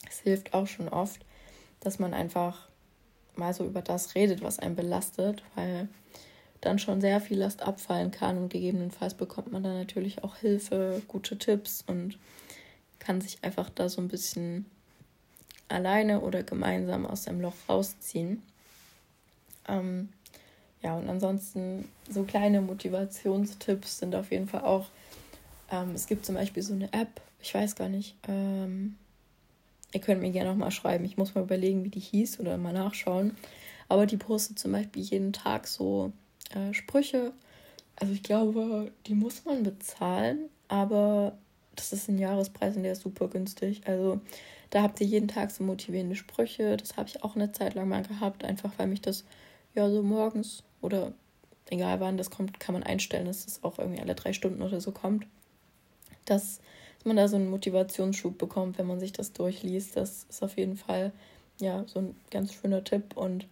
es 0.09 0.19
hilft 0.19 0.53
auch 0.53 0.67
schon 0.67 0.89
oft, 0.89 1.21
dass 1.79 1.99
man 1.99 2.13
einfach 2.13 2.67
mal 3.35 3.53
so 3.53 3.65
über 3.65 3.81
das 3.81 4.15
redet, 4.15 4.41
was 4.41 4.59
einen 4.59 4.75
belastet, 4.75 5.43
weil 5.55 5.87
dann 6.61 6.79
schon 6.79 7.01
sehr 7.01 7.19
viel 7.19 7.39
Last 7.39 7.61
abfallen 7.61 8.11
kann 8.11 8.37
und 8.37 8.49
gegebenenfalls 8.49 9.15
bekommt 9.15 9.51
man 9.51 9.63
dann 9.63 9.77
natürlich 9.77 10.23
auch 10.23 10.37
Hilfe, 10.37 11.01
gute 11.07 11.37
Tipps 11.37 11.83
und 11.85 12.17
kann 12.99 13.21
sich 13.21 13.43
einfach 13.43 13.69
da 13.69 13.89
so 13.89 14.01
ein 14.01 14.07
bisschen 14.07 14.65
alleine 15.67 16.21
oder 16.21 16.43
gemeinsam 16.43 17.05
aus 17.05 17.23
dem 17.23 17.41
Loch 17.41 17.55
rausziehen. 17.67 18.41
Ähm, 19.67 20.09
ja, 20.83 20.97
und 20.97 21.09
ansonsten 21.09 21.87
so 22.09 22.23
kleine 22.23 22.61
Motivationstipps 22.61 23.99
sind 23.99 24.15
auf 24.15 24.31
jeden 24.31 24.47
Fall 24.47 24.61
auch. 24.61 24.89
Ähm, 25.71 25.91
es 25.95 26.07
gibt 26.07 26.25
zum 26.25 26.35
Beispiel 26.35 26.61
so 26.61 26.73
eine 26.73 26.91
App, 26.91 27.21
ich 27.41 27.53
weiß 27.53 27.75
gar 27.75 27.87
nicht. 27.87 28.15
Ähm, 28.27 28.97
ihr 29.93 30.01
könnt 30.01 30.21
mir 30.21 30.31
gerne 30.31 30.49
noch 30.49 30.57
mal 30.57 30.71
schreiben. 30.71 31.05
Ich 31.05 31.17
muss 31.17 31.35
mal 31.35 31.43
überlegen, 31.43 31.85
wie 31.85 31.89
die 31.89 32.01
hieß 32.01 32.39
oder 32.39 32.57
mal 32.57 32.73
nachschauen. 32.73 33.35
Aber 33.87 34.05
die 34.05 34.17
postet 34.17 34.59
zum 34.59 34.73
Beispiel 34.73 35.03
jeden 35.03 35.31
Tag 35.31 35.67
so 35.67 36.11
äh, 36.53 36.73
Sprüche. 36.73 37.31
Also 37.95 38.13
ich 38.13 38.23
glaube, 38.23 38.91
die 39.07 39.13
muss 39.13 39.45
man 39.45 39.63
bezahlen, 39.63 40.49
aber 40.67 41.37
das 41.75 41.93
ist 41.93 42.09
ein 42.09 42.19
Jahrespreis 42.19 42.75
und 42.75 42.83
der 42.83 42.93
ist 42.93 43.03
super 43.03 43.27
günstig. 43.27 43.81
Also 43.85 44.19
da 44.69 44.81
habt 44.81 44.99
ihr 44.99 45.07
jeden 45.07 45.27
Tag 45.27 45.51
so 45.51 45.63
motivierende 45.63 46.15
Sprüche. 46.15 46.75
Das 46.75 46.97
habe 46.97 47.07
ich 47.07 47.23
auch 47.23 47.35
eine 47.35 47.51
Zeit 47.51 47.75
lang 47.75 47.87
mal 47.87 48.03
gehabt, 48.03 48.43
einfach 48.43 48.71
weil 48.77 48.87
mich 48.87 49.01
das 49.01 49.23
ja 49.75 49.89
so 49.89 50.01
morgens 50.03 50.63
oder 50.83 51.13
egal 51.69 51.99
wann 51.99 52.17
das 52.17 52.29
kommt, 52.29 52.59
kann 52.59 52.73
man 52.73 52.83
einstellen, 52.83 53.25
dass 53.25 53.45
das 53.45 53.63
auch 53.63 53.79
irgendwie 53.79 54.01
alle 54.01 54.15
drei 54.15 54.33
Stunden 54.33 54.61
oder 54.61 54.81
so 54.81 54.91
kommt. 54.91 55.25
Dass 56.25 56.59
man 57.03 57.17
da 57.17 57.27
so 57.27 57.35
einen 57.35 57.49
Motivationsschub 57.49 58.37
bekommt, 58.37 58.77
wenn 58.77 58.87
man 58.87 58.99
sich 58.99 59.11
das 59.11 59.33
durchliest. 59.33 59.97
Das 59.97 60.25
ist 60.29 60.43
auf 60.43 60.57
jeden 60.57 60.77
Fall 60.77 61.11
ja 61.59 61.83
so 61.87 61.99
ein 61.99 62.15
ganz 62.31 62.53
schöner 62.53 62.83
Tipp 62.83 63.15
und 63.15 63.47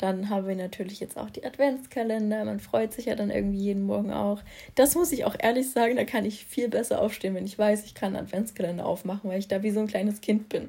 dann 0.00 0.30
haben 0.30 0.46
wir 0.46 0.56
natürlich 0.56 0.98
jetzt 0.98 1.18
auch 1.18 1.28
die 1.28 1.44
Adventskalender. 1.44 2.46
Man 2.46 2.58
freut 2.58 2.94
sich 2.94 3.04
ja 3.04 3.14
dann 3.16 3.30
irgendwie 3.30 3.58
jeden 3.58 3.82
Morgen 3.82 4.14
auch. 4.14 4.40
Das 4.74 4.94
muss 4.94 5.12
ich 5.12 5.26
auch 5.26 5.36
ehrlich 5.38 5.70
sagen, 5.70 5.96
da 5.96 6.04
kann 6.04 6.24
ich 6.24 6.46
viel 6.46 6.70
besser 6.70 7.02
aufstehen, 7.02 7.34
wenn 7.34 7.44
ich 7.44 7.58
weiß, 7.58 7.84
ich 7.84 7.94
kann 7.94 8.16
Adventskalender 8.16 8.86
aufmachen, 8.86 9.28
weil 9.28 9.38
ich 9.38 9.48
da 9.48 9.62
wie 9.62 9.70
so 9.70 9.80
ein 9.80 9.88
kleines 9.88 10.22
Kind 10.22 10.48
bin. 10.48 10.68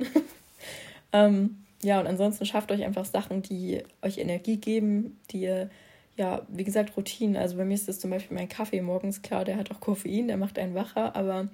ähm, 1.14 1.64
ja, 1.82 2.02
und 2.02 2.08
ansonsten 2.08 2.46
schafft 2.46 2.74
euch 2.74 2.84
einfach 2.84 3.06
Sachen, 3.06 3.42
die 3.42 3.84
euch 4.02 4.18
Energie 4.18 4.58
geben, 4.58 5.18
die 5.32 5.44
ihr, 5.44 5.70
ja, 6.18 6.42
wie 6.50 6.64
gesagt, 6.64 6.96
Routinen. 6.98 7.38
Also 7.38 7.58
bei 7.58 7.66
mir 7.66 7.74
ist 7.74 7.88
das 7.88 8.00
zum 8.00 8.12
Beispiel 8.12 8.36
mein 8.36 8.50
Kaffee 8.50 8.82
morgens, 8.82 9.22
klar, 9.22 9.46
der 9.46 9.58
hat 9.58 9.72
auch 9.72 9.80
Koffein, 9.80 10.28
der 10.28 10.38
macht 10.38 10.60
einen 10.60 10.76
wacher, 10.76 11.16
aber 11.16 11.50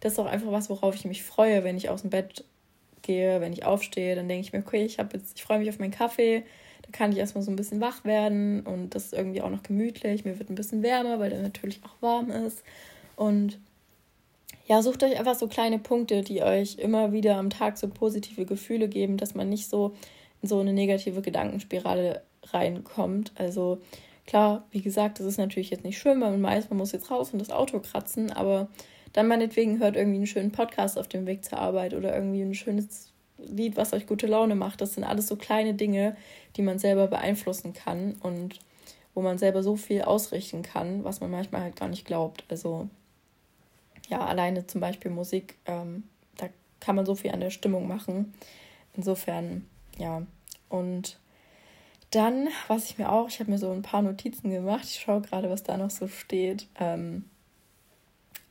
das 0.00 0.12
ist 0.12 0.18
auch 0.18 0.26
einfach 0.26 0.52
was, 0.52 0.70
worauf 0.70 0.94
ich 0.94 1.04
mich 1.04 1.22
freue, 1.22 1.64
wenn 1.64 1.76
ich 1.76 1.88
aus 1.88 2.02
dem 2.02 2.10
Bett 2.10 2.44
gehe, 3.02 3.40
wenn 3.40 3.52
ich 3.52 3.64
aufstehe, 3.64 4.14
dann 4.14 4.28
denke 4.28 4.46
ich 4.46 4.52
mir, 4.52 4.60
okay, 4.60 4.84
ich 4.84 4.98
ich 4.98 5.42
freue 5.42 5.58
mich 5.58 5.68
auf 5.68 5.78
meinen 5.78 5.90
Kaffee 5.90 6.44
da 6.82 6.96
kann 6.96 7.12
ich 7.12 7.18
erstmal 7.18 7.42
so 7.42 7.50
ein 7.50 7.56
bisschen 7.56 7.80
wach 7.80 8.04
werden 8.04 8.60
und 8.62 8.94
das 8.94 9.06
ist 9.06 9.12
irgendwie 9.12 9.42
auch 9.42 9.50
noch 9.50 9.62
gemütlich. 9.62 10.24
Mir 10.24 10.38
wird 10.38 10.50
ein 10.50 10.54
bisschen 10.54 10.82
wärmer, 10.82 11.18
weil 11.18 11.30
der 11.30 11.42
natürlich 11.42 11.80
auch 11.84 12.02
warm 12.02 12.30
ist. 12.30 12.62
Und 13.16 13.58
ja, 14.66 14.82
sucht 14.82 15.02
euch 15.02 15.18
einfach 15.18 15.34
so 15.34 15.48
kleine 15.48 15.78
Punkte, 15.78 16.22
die 16.22 16.42
euch 16.42 16.76
immer 16.78 17.12
wieder 17.12 17.36
am 17.36 17.50
Tag 17.50 17.76
so 17.76 17.88
positive 17.88 18.44
Gefühle 18.44 18.88
geben, 18.88 19.16
dass 19.16 19.34
man 19.34 19.48
nicht 19.48 19.68
so 19.68 19.94
in 20.42 20.48
so 20.48 20.58
eine 20.58 20.72
negative 20.72 21.20
Gedankenspirale 21.22 22.22
reinkommt. 22.48 23.32
Also 23.36 23.80
klar, 24.26 24.64
wie 24.70 24.82
gesagt, 24.82 25.18
das 25.18 25.26
ist 25.26 25.38
natürlich 25.38 25.70
jetzt 25.70 25.84
nicht 25.84 25.98
schön, 25.98 26.20
weil 26.20 26.30
man 26.30 26.42
weiß, 26.42 26.70
man 26.70 26.78
muss 26.78 26.92
jetzt 26.92 27.10
raus 27.10 27.32
und 27.32 27.38
das 27.38 27.50
Auto 27.50 27.80
kratzen, 27.80 28.32
aber 28.32 28.68
dann 29.12 29.26
meinetwegen 29.26 29.80
hört 29.80 29.96
irgendwie 29.96 30.18
einen 30.18 30.26
schönen 30.26 30.52
Podcast 30.52 30.98
auf 30.98 31.08
dem 31.08 31.26
Weg 31.26 31.44
zur 31.44 31.58
Arbeit 31.58 31.94
oder 31.94 32.14
irgendwie 32.14 32.42
ein 32.42 32.54
schönes 32.54 33.12
Lied, 33.38 33.76
was 33.76 33.92
euch 33.92 34.06
gute 34.06 34.26
Laune 34.26 34.54
macht. 34.54 34.80
Das 34.80 34.94
sind 34.94 35.04
alles 35.04 35.26
so 35.26 35.36
kleine 35.36 35.74
Dinge, 35.74 36.16
die 36.56 36.62
man 36.62 36.78
selber 36.78 37.06
beeinflussen 37.06 37.72
kann 37.72 38.14
und 38.20 38.60
wo 39.14 39.22
man 39.22 39.38
selber 39.38 39.62
so 39.62 39.76
viel 39.76 40.02
ausrichten 40.02 40.62
kann, 40.62 41.02
was 41.04 41.20
man 41.20 41.30
manchmal 41.30 41.62
halt 41.62 41.76
gar 41.76 41.88
nicht 41.88 42.04
glaubt. 42.04 42.44
Also 42.48 42.88
ja, 44.08 44.20
alleine 44.24 44.66
zum 44.66 44.80
Beispiel 44.80 45.10
Musik, 45.10 45.56
ähm, 45.66 46.04
da 46.36 46.48
kann 46.78 46.96
man 46.96 47.06
so 47.06 47.14
viel 47.14 47.30
an 47.30 47.40
der 47.40 47.50
Stimmung 47.50 47.88
machen. 47.88 48.32
Insofern, 48.94 49.66
ja. 49.98 50.22
Und 50.68 51.18
dann, 52.10 52.48
was 52.68 52.86
ich 52.86 52.98
mir 52.98 53.10
auch, 53.10 53.28
ich 53.28 53.38
habe 53.40 53.50
mir 53.50 53.58
so 53.58 53.70
ein 53.70 53.82
paar 53.82 54.02
Notizen 54.02 54.50
gemacht. 54.50 54.84
Ich 54.84 55.00
schaue 55.00 55.20
gerade, 55.20 55.48
was 55.48 55.62
da 55.62 55.76
noch 55.76 55.90
so 55.90 56.08
steht. 56.08 56.66
Ähm, 56.78 57.24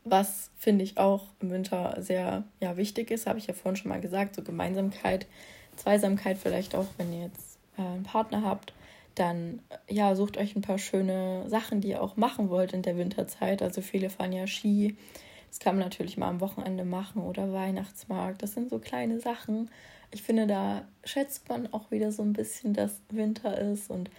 was 0.05 0.49
finde 0.57 0.83
ich 0.83 0.97
auch 0.97 1.23
im 1.41 1.51
Winter 1.51 1.97
sehr 1.99 2.43
ja, 2.59 2.77
wichtig 2.77 3.11
ist, 3.11 3.27
habe 3.27 3.37
ich 3.37 3.47
ja 3.47 3.53
vorhin 3.53 3.75
schon 3.75 3.89
mal 3.89 4.01
gesagt, 4.01 4.35
so 4.35 4.43
Gemeinsamkeit, 4.43 5.27
Zweisamkeit 5.75 6.37
vielleicht 6.37 6.73
auch, 6.73 6.87
wenn 6.97 7.13
ihr 7.13 7.25
jetzt 7.25 7.59
äh, 7.77 7.81
einen 7.81 8.03
Partner 8.03 8.43
habt, 8.43 8.73
dann 9.15 9.61
ja, 9.89 10.15
sucht 10.15 10.37
euch 10.37 10.55
ein 10.55 10.61
paar 10.61 10.77
schöne 10.77 11.43
Sachen, 11.49 11.81
die 11.81 11.89
ihr 11.89 12.01
auch 12.01 12.15
machen 12.15 12.49
wollt 12.49 12.73
in 12.73 12.81
der 12.81 12.97
Winterzeit. 12.97 13.61
Also 13.61 13.81
viele 13.81 14.09
fahren 14.09 14.31
ja 14.31 14.47
Ski. 14.47 14.95
Das 15.49 15.59
kann 15.59 15.75
man 15.75 15.83
natürlich 15.83 16.15
mal 16.15 16.29
am 16.29 16.41
Wochenende 16.41 16.85
machen 16.85 17.21
oder 17.21 17.51
Weihnachtsmarkt. 17.51 18.41
Das 18.41 18.53
sind 18.53 18.69
so 18.69 18.79
kleine 18.79 19.19
Sachen. 19.19 19.69
Ich 20.11 20.23
finde, 20.23 20.47
da 20.47 20.87
schätzt 21.03 21.49
man 21.49 21.71
auch 21.73 21.91
wieder 21.91 22.11
so 22.11 22.23
ein 22.23 22.33
bisschen, 22.33 22.73
dass 22.73 23.01
Winter 23.09 23.57
ist 23.57 23.89
und 23.89 24.09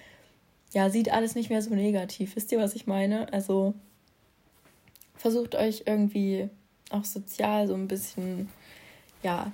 ja, 0.73 0.89
sieht 0.89 1.11
alles 1.13 1.35
nicht 1.35 1.51
mehr 1.51 1.63
so 1.63 1.75
negativ. 1.75 2.37
Wisst 2.37 2.53
ihr, 2.53 2.59
was 2.59 2.75
ich 2.75 2.87
meine? 2.87 3.33
Also 3.33 3.75
versucht 5.17 5.55
euch 5.55 5.83
irgendwie 5.87 6.49
auch 6.91 7.05
sozial 7.05 7.67
so 7.67 7.75
ein 7.75 7.89
bisschen, 7.89 8.49
ja, 9.23 9.53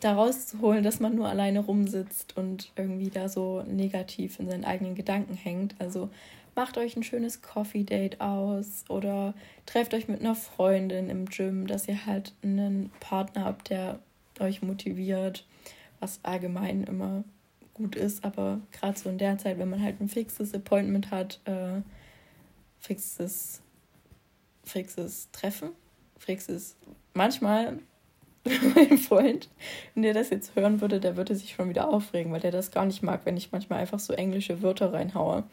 da 0.00 0.14
rauszuholen, 0.14 0.82
dass 0.82 1.00
man 1.00 1.14
nur 1.14 1.28
alleine 1.28 1.60
rumsitzt 1.60 2.36
und 2.36 2.72
irgendwie 2.76 3.10
da 3.10 3.28
so 3.28 3.62
negativ 3.62 4.40
in 4.40 4.48
seinen 4.48 4.64
eigenen 4.64 4.94
Gedanken 4.94 5.34
hängt. 5.34 5.74
Also 5.78 6.08
macht 6.54 6.78
euch 6.78 6.96
ein 6.96 7.02
schönes 7.02 7.42
Coffee 7.42 7.84
Date 7.84 8.20
aus 8.20 8.84
oder 8.88 9.34
trefft 9.66 9.94
euch 9.94 10.08
mit 10.08 10.20
einer 10.20 10.34
Freundin 10.34 11.10
im 11.10 11.26
Gym, 11.26 11.66
dass 11.66 11.86
ihr 11.86 12.06
halt 12.06 12.32
einen 12.42 12.90
Partner 13.00 13.44
habt, 13.44 13.70
der 13.70 13.98
euch 14.38 14.62
motiviert, 14.62 15.44
was 16.00 16.20
allgemein 16.22 16.84
immer 16.84 17.24
gut 17.74 17.96
ist, 17.96 18.24
aber 18.24 18.60
gerade 18.72 18.98
so 18.98 19.08
in 19.08 19.18
der 19.18 19.38
Zeit, 19.38 19.58
wenn 19.58 19.70
man 19.70 19.82
halt 19.82 20.00
ein 20.00 20.08
fixes 20.08 20.54
Appointment 20.54 21.10
hat, 21.10 21.40
äh, 21.44 21.80
fixes 22.78 23.62
fixes 24.64 25.28
Treffen, 25.32 25.70
fixes 26.18 26.76
manchmal 27.14 27.78
mein 28.74 28.96
Freund, 28.96 29.48
wenn 29.94 30.02
der 30.02 30.14
das 30.14 30.30
jetzt 30.30 30.56
hören 30.56 30.80
würde, 30.80 30.98
der 30.98 31.16
würde 31.16 31.34
sich 31.34 31.52
schon 31.52 31.68
wieder 31.68 31.88
aufregen, 31.90 32.32
weil 32.32 32.40
der 32.40 32.52
das 32.52 32.70
gar 32.70 32.86
nicht 32.86 33.02
mag, 33.02 33.26
wenn 33.26 33.36
ich 33.36 33.52
manchmal 33.52 33.80
einfach 33.80 33.98
so 33.98 34.14
englische 34.14 34.62
Wörter 34.62 34.92
reinhaue. 34.94 35.44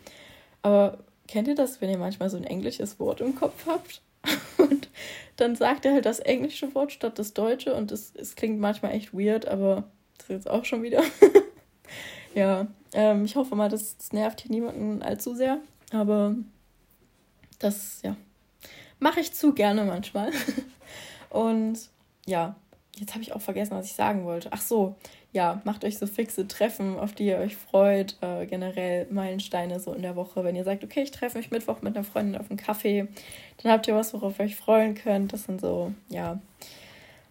Aber 0.61 0.99
kennt 1.27 1.49
ihr 1.49 1.55
das, 1.55 1.81
wenn 1.81 1.89
ihr 1.89 1.97
manchmal 1.97 2.29
so 2.29 2.37
ein 2.37 2.45
englisches 2.45 2.97
Wort 2.99 3.19
im 3.19 3.35
Kopf 3.35 3.65
habt? 3.67 4.01
Und 4.57 4.89
dann 5.35 5.55
sagt 5.55 5.85
er 5.85 5.93
halt 5.93 6.05
das 6.05 6.19
englische 6.19 6.73
Wort 6.75 6.91
statt 6.91 7.19
das 7.19 7.33
deutsche 7.33 7.75
und 7.75 7.91
es, 7.91 8.13
es 8.15 8.35
klingt 8.35 8.59
manchmal 8.59 8.93
echt 8.93 9.13
weird, 9.13 9.47
aber 9.47 9.83
das 10.27 10.35
jetzt 10.35 10.49
auch 10.49 10.65
schon 10.65 10.83
wieder. 10.83 11.03
ja, 12.35 12.67
ähm, 12.93 13.25
ich 13.25 13.35
hoffe 13.35 13.55
mal, 13.55 13.69
das, 13.69 13.97
das 13.97 14.13
nervt 14.13 14.41
hier 14.41 14.51
niemanden 14.51 15.01
allzu 15.01 15.35
sehr, 15.35 15.59
aber 15.91 16.35
das, 17.59 18.01
ja, 18.03 18.15
Mache 18.99 19.19
ich 19.19 19.33
zu 19.33 19.53
gerne 19.53 19.83
manchmal. 19.83 20.31
Und 21.29 21.77
ja, 22.25 22.55
jetzt 22.95 23.13
habe 23.13 23.21
ich 23.21 23.33
auch 23.33 23.41
vergessen, 23.41 23.75
was 23.75 23.85
ich 23.85 23.93
sagen 23.93 24.25
wollte. 24.25 24.49
Ach 24.51 24.61
so, 24.61 24.95
ja, 25.33 25.61
macht 25.65 25.85
euch 25.85 25.99
so 25.99 26.07
fixe 26.07 26.47
Treffen, 26.47 26.97
auf 26.97 27.13
die 27.13 27.27
ihr 27.27 27.37
euch 27.37 27.55
freut. 27.55 28.17
Äh, 28.21 28.47
generell 28.47 29.05
Meilensteine 29.11 29.79
so 29.79 29.93
in 29.93 30.01
der 30.01 30.15
Woche. 30.15 30.43
Wenn 30.43 30.55
ihr 30.55 30.63
sagt, 30.63 30.83
okay, 30.83 31.03
ich 31.03 31.11
treffe 31.11 31.37
mich 31.37 31.51
Mittwoch 31.51 31.81
mit 31.81 31.95
einer 31.95 32.03
Freundin 32.03 32.39
auf 32.39 32.49
einen 32.49 32.57
Kaffee, 32.57 33.07
dann 33.61 33.71
habt 33.71 33.87
ihr 33.87 33.95
was, 33.95 34.13
worauf 34.13 34.39
ihr 34.39 34.45
euch 34.45 34.55
freuen 34.55 34.95
könnt. 34.95 35.31
Das 35.31 35.43
sind 35.43 35.61
so, 35.61 35.93
ja, 36.09 36.39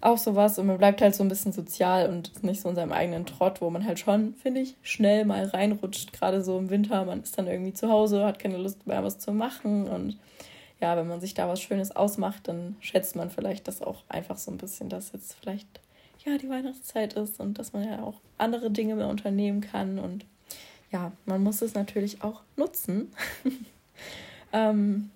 auch 0.07 0.19
sowas 0.19 0.59
und 0.59 0.66
man 0.66 0.79
bleibt 0.79 1.03
halt 1.03 1.14
so 1.14 1.25
ein 1.25 1.29
bisschen 1.29 1.53
sozial 1.53 2.09
und 2.09 2.29
ist 2.29 2.45
nicht 2.45 2.61
so 2.61 2.69
in 2.69 2.77
seinem 2.77 2.92
eigenen 2.92 3.27
Trott, 3.27 3.61
wo 3.61 3.71
man 3.71 3.85
halt 3.85 3.99
schon, 3.99 4.35
finde 4.35 4.61
ich, 4.61 4.77
schnell 4.83 5.25
mal 5.25 5.45
reinrutscht, 5.45 6.12
gerade 6.12 6.42
so 6.42 6.59
im 6.59 6.71
Winter. 6.71 7.05
Man 7.05 7.23
ist 7.23 7.37
dann 7.37 7.49
irgendwie 7.49 7.73
zu 7.73 7.88
Hause, 7.88 8.25
hat 8.25 8.38
keine 8.38 8.57
Lust 8.57 8.87
mehr, 8.87 9.03
was 9.03 9.19
zu 9.19 9.33
machen 9.33 9.88
und 9.88 10.16
ja, 10.81 10.97
wenn 10.97 11.09
man 11.09 11.21
sich 11.21 11.35
da 11.35 11.49
was 11.49 11.61
Schönes 11.61 11.95
ausmacht, 11.97 12.49
dann 12.49 12.77
schätzt 12.81 13.16
man 13.16 13.31
vielleicht 13.31 13.66
das 13.66 13.83
auch 13.83 14.05
einfach 14.09 14.37
so 14.37 14.51
ein 14.51 14.59
bisschen, 14.59 14.88
dass 14.88 15.12
jetzt 15.12 15.35
vielleicht 15.35 15.66
ja 16.25 16.38
die 16.38 16.49
Weihnachtszeit 16.49 17.14
ist 17.14 17.40
und 17.40 17.59
dass 17.59 17.73
man 17.73 17.85
ja 17.85 18.03
auch 18.03 18.21
andere 18.38 18.71
Dinge 18.71 18.95
mehr 18.95 19.09
unternehmen 19.09 19.61
kann 19.61 19.99
und 19.99 20.25
ja, 20.92 21.12
man 21.25 21.42
muss 21.42 21.62
es 21.62 21.75
natürlich 21.75 22.23
auch 22.23 22.42
nutzen. 22.57 23.12
ähm, 24.53 25.11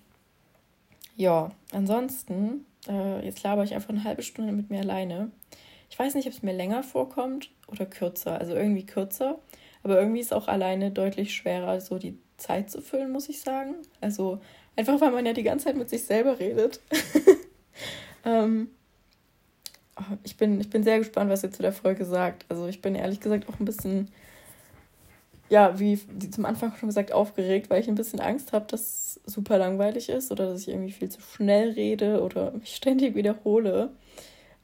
ja, 1.21 1.51
ansonsten, 1.71 2.65
äh, 2.87 3.23
jetzt 3.23 3.43
laber 3.43 3.63
ich 3.63 3.75
einfach 3.75 3.89
eine 3.89 4.03
halbe 4.03 4.23
Stunde 4.23 4.51
mit 4.53 4.71
mir 4.71 4.79
alleine. 4.79 5.29
Ich 5.91 5.99
weiß 5.99 6.15
nicht, 6.15 6.25
ob 6.25 6.33
es 6.33 6.41
mir 6.41 6.51
länger 6.51 6.81
vorkommt 6.81 7.51
oder 7.67 7.85
kürzer. 7.85 8.39
Also 8.39 8.55
irgendwie 8.55 8.87
kürzer. 8.87 9.37
Aber 9.83 9.99
irgendwie 9.99 10.21
ist 10.21 10.33
auch 10.33 10.47
alleine 10.47 10.89
deutlich 10.89 11.35
schwerer, 11.35 11.79
so 11.79 11.99
die 11.99 12.17
Zeit 12.37 12.71
zu 12.71 12.81
füllen, 12.81 13.11
muss 13.11 13.29
ich 13.29 13.41
sagen. 13.41 13.75
Also 13.99 14.41
einfach, 14.75 14.99
weil 14.99 15.11
man 15.11 15.25
ja 15.25 15.33
die 15.33 15.43
ganze 15.43 15.65
Zeit 15.65 15.77
mit 15.77 15.91
sich 15.91 16.03
selber 16.03 16.39
redet. 16.39 16.81
ähm, 18.25 18.69
oh, 19.97 20.17
ich, 20.23 20.37
bin, 20.37 20.59
ich 20.59 20.71
bin 20.71 20.83
sehr 20.83 20.97
gespannt, 20.97 21.29
was 21.29 21.43
ihr 21.43 21.51
zu 21.51 21.61
der 21.61 21.73
Folge 21.73 22.05
sagt. 22.05 22.45
Also 22.49 22.65
ich 22.65 22.81
bin 22.81 22.95
ehrlich 22.95 23.19
gesagt 23.19 23.47
auch 23.47 23.59
ein 23.59 23.65
bisschen 23.65 24.09
ja, 25.51 25.77
wie 25.79 25.99
zum 26.29 26.45
Anfang 26.45 26.73
schon 26.77 26.87
gesagt, 26.87 27.11
aufgeregt, 27.11 27.69
weil 27.69 27.81
ich 27.81 27.89
ein 27.89 27.95
bisschen 27.95 28.21
Angst 28.21 28.53
habe, 28.53 28.67
dass 28.69 29.19
es 29.25 29.33
super 29.33 29.57
langweilig 29.57 30.07
ist 30.07 30.31
oder 30.31 30.47
dass 30.47 30.61
ich 30.61 30.69
irgendwie 30.69 30.93
viel 30.93 31.09
zu 31.09 31.19
schnell 31.19 31.71
rede 31.71 32.23
oder 32.23 32.51
mich 32.57 32.73
ständig 32.73 33.15
wiederhole. 33.15 33.89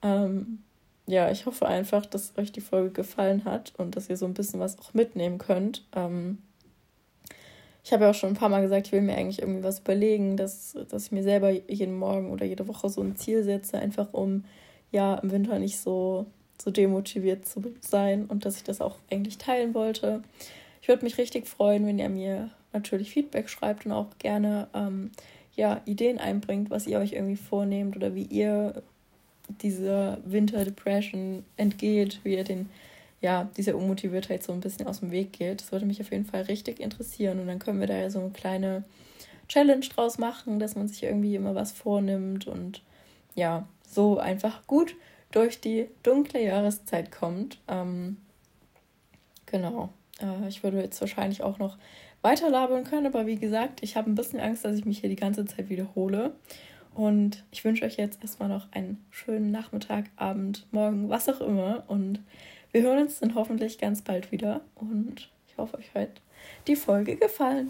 Ähm, 0.01 0.63
ja, 1.05 1.29
ich 1.29 1.45
hoffe 1.45 1.67
einfach, 1.67 2.05
dass 2.05 2.37
euch 2.37 2.53
die 2.53 2.61
Folge 2.61 2.91
gefallen 2.91 3.43
hat 3.43 3.73
und 3.77 3.97
dass 3.97 4.09
ihr 4.09 4.15
so 4.15 4.25
ein 4.25 4.33
bisschen 4.33 4.61
was 4.61 4.79
auch 4.79 4.93
mitnehmen 4.93 5.39
könnt. 5.39 5.85
Ähm, 5.93 6.37
ich 7.83 7.91
habe 7.91 8.05
ja 8.05 8.11
auch 8.11 8.15
schon 8.15 8.29
ein 8.29 8.35
paar 8.37 8.49
Mal 8.49 8.61
gesagt, 8.61 8.87
ich 8.87 8.93
will 8.93 9.01
mir 9.01 9.15
eigentlich 9.17 9.41
irgendwie 9.41 9.63
was 9.63 9.79
überlegen, 9.79 10.37
dass, 10.37 10.77
dass 10.89 11.07
ich 11.07 11.11
mir 11.11 11.23
selber 11.23 11.49
jeden 11.49 11.97
Morgen 11.97 12.31
oder 12.31 12.45
jede 12.45 12.65
Woche 12.69 12.87
so 12.87 13.01
ein 13.01 13.17
Ziel 13.17 13.43
setze, 13.43 13.77
einfach 13.77 14.13
um 14.13 14.45
ja 14.93 15.15
im 15.15 15.31
Winter 15.31 15.59
nicht 15.59 15.79
so, 15.79 16.27
so 16.61 16.71
demotiviert 16.71 17.45
zu 17.45 17.61
sein 17.81 18.25
und 18.27 18.45
dass 18.45 18.55
ich 18.55 18.63
das 18.63 18.79
auch 18.79 18.95
eigentlich 19.11 19.37
teilen 19.37 19.73
wollte. 19.73 20.21
Ich 20.87 20.89
würde 20.89 21.03
mich 21.03 21.17
richtig 21.17 21.47
freuen, 21.49 21.85
wenn 21.85 21.99
ihr 21.99 22.07
mir 22.07 22.49
natürlich 22.71 23.09
Feedback 23.09 23.49
schreibt 23.49 23.85
und 23.85 23.91
auch 23.91 24.07
gerne 24.19 24.69
ähm, 24.73 25.11
ja, 25.53 25.81
Ideen 25.83 26.17
einbringt, 26.17 26.69
was 26.69 26.87
ihr 26.87 26.97
euch 26.99 27.11
irgendwie 27.11 27.35
vornehmt 27.35 27.97
oder 27.97 28.15
wie 28.15 28.23
ihr 28.23 28.81
dieser 29.61 30.19
Winter 30.23 30.63
Depression 30.63 31.43
entgeht, 31.57 32.21
wie 32.23 32.35
ihr 32.35 32.45
den, 32.45 32.69
ja, 33.19 33.49
dieser 33.57 33.75
Unmotiviertheit 33.75 34.43
so 34.43 34.53
ein 34.53 34.61
bisschen 34.61 34.87
aus 34.87 35.01
dem 35.01 35.11
Weg 35.11 35.33
geht. 35.33 35.59
Das 35.59 35.73
würde 35.73 35.85
mich 35.85 35.99
auf 35.99 36.09
jeden 36.09 36.23
Fall 36.23 36.43
richtig 36.43 36.79
interessieren. 36.79 37.41
Und 37.41 37.47
dann 37.47 37.59
können 37.59 37.81
wir 37.81 37.87
da 37.87 37.97
ja 37.97 38.09
so 38.09 38.21
eine 38.21 38.29
kleine 38.29 38.85
Challenge 39.49 39.85
draus 39.93 40.17
machen, 40.17 40.57
dass 40.57 40.77
man 40.77 40.87
sich 40.87 41.03
irgendwie 41.03 41.35
immer 41.35 41.53
was 41.53 41.73
vornimmt 41.73 42.47
und 42.47 42.81
ja, 43.35 43.67
so 43.85 44.19
einfach 44.19 44.65
gut 44.67 44.95
durch 45.33 45.59
die 45.59 45.89
dunkle 46.03 46.41
Jahreszeit 46.41 47.11
kommt. 47.11 47.59
Ähm, 47.67 48.15
genau. 49.47 49.89
Äh, 50.21 50.47
ich 50.47 50.63
würde 50.63 50.81
jetzt 50.81 50.99
wahrscheinlich 51.01 51.43
auch 51.43 51.59
noch 51.59 51.77
weiter 52.21 52.49
labern 52.49 52.83
können, 52.83 53.07
aber 53.07 53.25
wie 53.25 53.37
gesagt, 53.37 53.83
ich 53.83 53.95
habe 53.95 54.09
ein 54.09 54.15
bisschen 54.15 54.39
Angst, 54.39 54.65
dass 54.65 54.77
ich 54.77 54.85
mich 54.85 54.99
hier 54.99 55.09
die 55.09 55.15
ganze 55.15 55.45
Zeit 55.45 55.69
wiederhole. 55.69 56.33
Und 56.93 57.43
ich 57.51 57.63
wünsche 57.63 57.85
euch 57.85 57.97
jetzt 57.97 58.23
erstmal 58.23 58.49
noch 58.49 58.71
einen 58.71 59.05
schönen 59.11 59.51
Nachmittag, 59.51 60.05
Abend, 60.15 60.65
Morgen, 60.71 61.09
was 61.09 61.29
auch 61.29 61.41
immer. 61.41 61.83
Und 61.87 62.19
wir 62.71 62.81
hören 62.81 63.03
uns 63.03 63.19
dann 63.19 63.35
hoffentlich 63.35 63.77
ganz 63.77 64.01
bald 64.01 64.31
wieder. 64.31 64.61
Und 64.73 65.29
ich 65.47 65.57
hoffe, 65.57 65.77
euch 65.77 65.93
hat 65.93 66.21
die 66.65 66.75
Folge 66.75 67.15
gefallen. 67.15 67.69